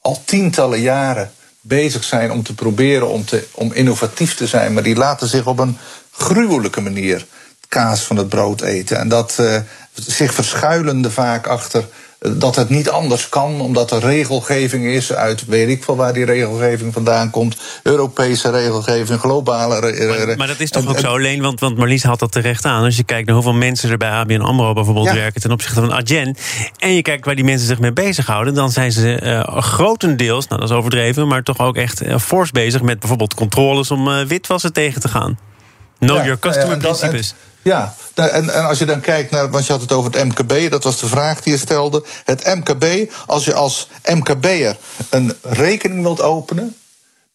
al 0.00 0.22
tientallen 0.24 0.80
jaren 0.80 1.32
bezig 1.60 2.04
zijn 2.04 2.30
om 2.30 2.42
te 2.42 2.54
proberen 2.54 3.08
om, 3.08 3.24
te, 3.24 3.46
om 3.52 3.72
innovatief 3.72 4.34
te 4.34 4.46
zijn. 4.46 4.72
Maar 4.72 4.82
die 4.82 4.96
laten 4.96 5.28
zich 5.28 5.46
op 5.46 5.58
een 5.58 5.78
gruwelijke 6.10 6.80
manier 6.80 7.26
kaas 7.68 8.00
van 8.00 8.16
het 8.16 8.28
brood 8.28 8.60
eten. 8.60 8.98
En 8.98 9.08
dat 9.08 9.36
uh, 9.40 9.56
zich 9.94 10.34
verschuilende 10.34 11.10
vaak 11.10 11.46
achter 11.46 11.88
dat 12.32 12.56
het 12.56 12.68
niet 12.68 12.90
anders 12.90 13.28
kan, 13.28 13.60
omdat 13.60 13.90
er 13.90 14.00
regelgeving 14.00 14.84
is 14.84 15.12
uit 15.12 15.44
weet 15.44 15.68
ik 15.68 15.84
veel 15.84 15.96
waar 15.96 16.12
die 16.12 16.24
regelgeving 16.24 16.92
vandaan 16.92 17.30
komt. 17.30 17.56
Europese 17.82 18.50
regelgeving, 18.50 19.20
globale. 19.20 19.80
Maar, 20.26 20.36
maar 20.36 20.46
dat 20.46 20.60
is 20.60 20.70
toch 20.70 20.88
ook 20.88 20.98
zo, 20.98 21.06
alleen, 21.06 21.42
want, 21.42 21.60
want 21.60 21.76
Marlies 21.76 22.02
had 22.02 22.18
dat 22.18 22.32
terecht 22.32 22.64
aan. 22.64 22.84
Als 22.84 22.96
je 22.96 23.04
kijkt 23.04 23.26
naar 23.26 23.34
hoeveel 23.34 23.54
mensen 23.54 23.90
er 23.90 23.96
bij 23.96 24.10
ABN 24.10 24.40
Amro 24.40 24.72
bijvoorbeeld 24.72 25.12
werken 25.12 25.40
ten 25.40 25.52
opzichte 25.52 25.80
van 25.80 25.92
Adyen. 25.92 26.36
En 26.78 26.94
je 26.94 27.02
kijkt 27.02 27.24
waar 27.24 27.34
die 27.34 27.44
mensen 27.44 27.66
zich 27.66 27.78
mee 27.78 27.92
bezighouden, 27.92 28.54
dan 28.54 28.70
zijn 28.70 28.92
ze 28.92 29.20
uh, 29.22 29.62
grotendeels, 29.62 30.48
nou 30.48 30.60
dat 30.60 30.70
is 30.70 30.76
overdreven, 30.76 31.28
maar 31.28 31.42
toch 31.42 31.58
ook 31.58 31.76
echt 31.76 32.02
uh, 32.02 32.18
fors 32.18 32.50
bezig 32.50 32.82
met 32.82 32.98
bijvoorbeeld 32.98 33.34
controles 33.34 33.90
om 33.90 34.08
uh, 34.08 34.22
witwassen 34.22 34.72
tegen 34.72 35.00
te 35.00 35.08
gaan. 35.08 35.38
Know 35.98 36.16
your 36.16 36.38
customer 36.38 36.76
principes. 36.76 37.34
Ja, 37.62 37.94
nou, 38.14 38.30
en, 38.30 38.54
en 38.54 38.64
als 38.66 38.78
je 38.78 38.84
dan 38.84 39.00
kijkt 39.00 39.30
naar, 39.30 39.50
want 39.50 39.66
je 39.66 39.72
had 39.72 39.80
het 39.80 39.92
over 39.92 40.12
het 40.12 40.24
MKB, 40.24 40.70
dat 40.70 40.84
was 40.84 41.00
de 41.00 41.06
vraag 41.06 41.40
die 41.40 41.52
je 41.52 41.58
stelde. 41.58 42.04
Het 42.24 42.54
MKB, 42.54 43.12
als 43.26 43.44
je 43.44 43.54
als 43.54 43.88
MKB'er 44.04 44.76
een 45.10 45.36
rekening 45.42 46.02
wilt 46.02 46.20
openen, 46.20 46.76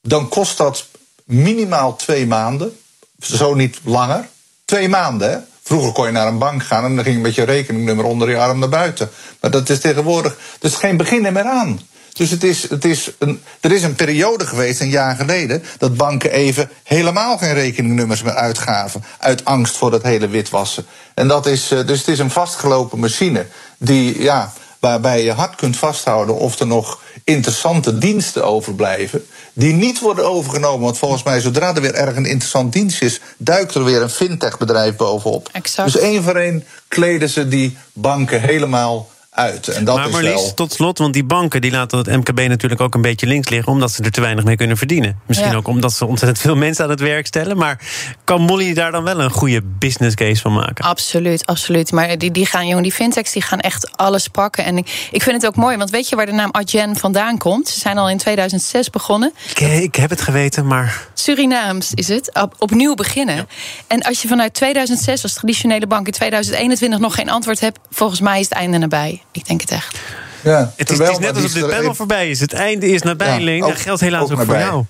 dan 0.02 0.30
kost 0.30 0.58
dat 0.58 0.88
minimaal 1.24 1.96
twee 1.96 2.28
maanden, 2.28 2.78
zo 3.20 3.54
niet 3.54 3.80
langer. 3.84 4.28
Twee 4.66 4.90
maanden, 4.90 5.32
hè? 5.32 5.38
Vroeger 5.64 5.92
kon 5.92 6.06
je 6.06 6.12
naar 6.12 6.28
een 6.28 6.38
bank 6.38 6.64
gaan 6.64 6.84
en 6.84 6.96
dan 6.96 7.04
ging 7.04 7.16
je 7.16 7.22
met 7.22 7.36
je 7.36 7.44
rekeningnummer 7.44 8.06
onder 8.06 8.30
je 8.30 8.38
arm 8.38 8.60
naar 8.60 8.70
buiten. 8.70 9.10
Maar 9.40 9.52
dat 9.52 9.70
is 9.70 9.80
tegenwoordig, 9.80 10.34
er 10.34 10.70
is 10.70 10.76
geen 10.76 10.98
begin 10.98 11.22
meer 11.22 11.44
aan. 11.44 11.80
Dus 12.20 12.32
het 12.32 12.44
is, 12.44 12.70
het 12.70 12.86
is 12.86 13.12
een, 13.20 13.42
er 13.60 13.72
is 13.72 13.84
een 13.84 13.96
periode 13.96 14.48
geweest, 14.48 14.82
een 14.82 14.90
jaar 14.90 15.16
geleden, 15.16 15.64
dat 15.78 15.98
banken 15.98 16.32
even 16.32 16.70
helemaal 16.84 17.38
geen 17.38 17.54
rekeningnummers 17.54 18.24
meer 18.24 18.34
uitgaven. 18.34 19.04
Uit 19.20 19.46
angst 19.46 19.78
voor 19.78 19.92
dat 19.92 20.04
hele 20.04 20.28
witwassen. 20.28 20.86
En 21.14 21.28
dat 21.28 21.46
is, 21.46 21.72
eh, 21.72 21.88
dus 21.88 22.00
het 22.00 22.08
is 22.08 22.20
een 22.20 22.32
vastgelopen 22.32 23.00
machine 23.00 23.46
die, 23.78 24.22
ja, 24.22 24.54
waarbij 24.80 25.24
je 25.24 25.32
hard 25.32 25.56
kunt 25.56 25.78
vasthouden 25.78 26.36
of 26.36 26.60
er 26.60 26.68
nog 26.68 27.02
interessante 27.24 27.98
diensten 27.98 28.46
overblijven. 28.46 29.26
Die 29.54 29.74
niet 29.74 30.00
worden 30.00 30.30
overgenomen. 30.30 30.82
Want 30.86 30.98
volgens 30.98 31.24
mij, 31.24 31.40
zodra 31.40 31.76
er 31.76 31.82
weer 31.82 31.94
erg 31.94 32.16
een 32.16 32.26
interessant 32.26 32.74
dienst 32.74 33.02
is, 33.02 33.22
duikt 33.38 33.76
er 33.76 33.84
weer 33.84 34.02
een 34.02 34.10
fintech-bedrijf 34.10 34.96
bovenop. 34.96 35.50
Exact. 35.52 35.92
Dus 35.92 36.02
één 36.02 36.24
voor 36.24 36.36
één 36.36 36.64
kleden 36.88 37.30
ze 37.30 37.48
die 37.48 37.78
banken 37.94 38.42
helemaal 38.42 39.10
uit. 39.40 39.68
En 39.68 39.84
dat 39.86 39.96
maar 39.96 40.10
Marlies, 40.10 40.32
wel... 40.32 40.54
tot 40.54 40.74
slot, 40.74 40.98
want 40.98 41.14
die 41.14 41.24
banken 41.24 41.62
die 41.62 41.72
laten 41.72 41.98
het 41.98 42.08
MKB 42.08 42.48
natuurlijk 42.48 42.82
ook 42.82 42.96
een 42.96 43.02
beetje 43.02 43.28
links 43.28 43.50
liggen... 43.50 43.72
omdat 43.72 43.92
ze 43.92 44.04
er 44.04 44.12
te 44.12 44.22
weinig 44.22 44.44
mee 44.44 44.56
kunnen 44.56 44.78
verdienen. 44.78 45.20
Misschien 45.26 45.50
Ja. 45.50 45.56
ook 45.56 45.68
omdat 45.68 45.94
ze 45.94 46.06
ontzettend 46.06 46.40
veel 46.42 46.56
mensen 46.56 46.84
aan 46.84 46.90
het 46.90 47.00
werk 47.00 47.28
stellen. 47.28 47.58
Maar 47.58 47.80
kan 48.24 48.42
Molly 48.42 48.74
daar 48.74 48.92
dan 48.92 49.04
wel 49.04 49.20
een 49.20 49.30
goede 49.32 49.62
business 49.64 50.16
case 50.16 50.42
van 50.42 50.54
maken? 50.54 50.86
Absoluut, 50.86 51.46
absoluut. 51.46 51.92
Maar 51.92 52.18
die, 52.18 52.32
die 52.32 52.46
gaan, 52.46 52.68
jongen, 52.68 52.84
die 52.84 52.92
fintechs 52.92 53.32
die 53.32 53.42
gaan 53.42 53.60
echt 53.60 53.98
alles 53.98 54.28
pakken. 54.28 54.66
En 54.66 54.78
ik, 54.78 55.08
ik 55.12 55.24
vind 55.24 55.36
het 55.42 55.46
ook 55.46 55.56
mooi, 55.56 55.78
want 55.78 55.90
weet 55.90 56.10
je 56.10 56.16
waar 56.16 56.26
de 56.26 56.32
naam 56.32 56.50
Adyen 56.52 56.96
vandaan 56.96 57.38
komt? 57.38 57.68
Ze 57.70 57.80
zijn 57.80 57.98
al 57.98 58.10
in 58.10 58.18
2006 58.18 58.90
begonnen. 58.90 59.34
Ik, 59.50 59.60
ik 59.60 59.96
heb 59.96 60.10
het 60.10 60.22
geweten, 60.22 60.68
maar... 60.68 61.08
Surinaams 61.14 61.94
is 61.94 62.08
het, 62.08 62.30
op, 62.34 62.56
opnieuw 62.58 62.94
beginnen. 62.94 63.48
En 63.88 64.02
als 64.02 64.22
je 64.22 64.28
vanuit 64.28 64.54
2006 64.54 65.24
als 65.24 65.34
traditionele 65.34 65.88
bank 65.88 66.06
in 66.08 66.14
2021 66.14 67.00
nog 67.00 67.16
geen 67.16 67.30
antwoord 67.30 67.60
hebt, 67.60 67.80
volgens 67.90 68.20
mij 68.20 68.40
is 68.40 68.50
het 68.50 68.58
einde 68.58 68.78
nabij. 68.78 69.22
Ik 69.32 69.46
denk 69.48 69.62
het 69.62 69.72
echt. 69.72 70.00
Ja, 70.44 70.58
Het 70.76 70.90
is, 70.90 70.98
terwijl 70.98 71.10
het 71.12 71.20
is 71.20 71.26
net 71.26 71.36
alsof 71.36 71.52
dit 71.52 71.68
panel 71.78 71.96
voorbij 71.96 72.30
is. 72.30 72.40
Het 72.40 72.54
einde 72.54 72.88
is 72.88 73.02
nabij, 73.02 73.38
Ja, 73.40 73.44
Leen. 73.44 73.60
Dat 73.62 73.80
geldt 73.82 74.02
helaas 74.02 74.32
ook 74.32 74.40
ook, 74.40 74.46
voor 74.46 74.58
jou. 74.58 74.86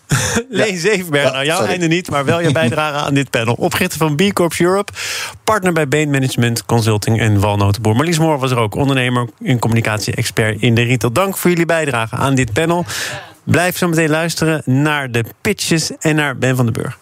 Leen 0.50 0.78
Zevenberg, 0.78 1.24
Ja, 1.26 1.32
nou 1.34 1.46
jouw 1.46 1.56
sorry. 1.58 1.72
einde 1.72 1.88
niet... 1.88 2.10
maar 2.10 2.26
wel 2.26 2.40
je 2.42 2.52
bijdrage 2.52 2.98
aan 2.98 3.14
dit 3.14 3.30
panel. 3.30 3.54
Oprichter 3.54 3.98
van 3.98 4.16
B 4.16 4.34
Corps 4.34 4.60
Europe, 4.60 4.92
partner 5.44 5.74
bij 5.74 5.88
Bain 5.88 6.10
Management 6.10 6.66
Consulting 6.66 7.20
en 7.20 7.40
Walnotenboer. 7.40 7.96
Marlies 7.96 8.20
Moor 8.20 8.40
was 8.40 8.52
er 8.52 8.58
ook, 8.58 8.76
ondernemer 8.76 9.28
en 9.44 9.60
communicatie-expert 9.60 10.62
in 10.62 10.76
de 10.76 10.82
retail. 10.82 11.14
Dank 11.14 11.38
voor 11.38 11.50
jullie 11.50 11.66
bijdrage 11.66 12.16
aan 12.16 12.36
dit 12.36 12.54
panel. 12.54 12.86
Blijf 13.44 13.78
zo 13.78 13.88
meteen 13.88 14.10
luisteren 14.10 14.62
naar 14.66 15.12
de 15.12 15.24
pitches 15.42 15.92
en 16.00 16.16
naar 16.16 16.38
Ben 16.38 16.56
van 16.56 16.66
den 16.66 16.74
Burg. 16.74 16.98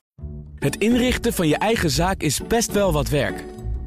Het 0.60 0.76
inrichten 0.76 1.34
van 1.34 1.47
je 1.47 1.58
eigen 1.58 1.89
zaak 1.89 2.21
is 2.21 2.39
best 2.47 2.71
wel 2.71 2.93
wat 2.93 3.10
werk. 3.10 3.43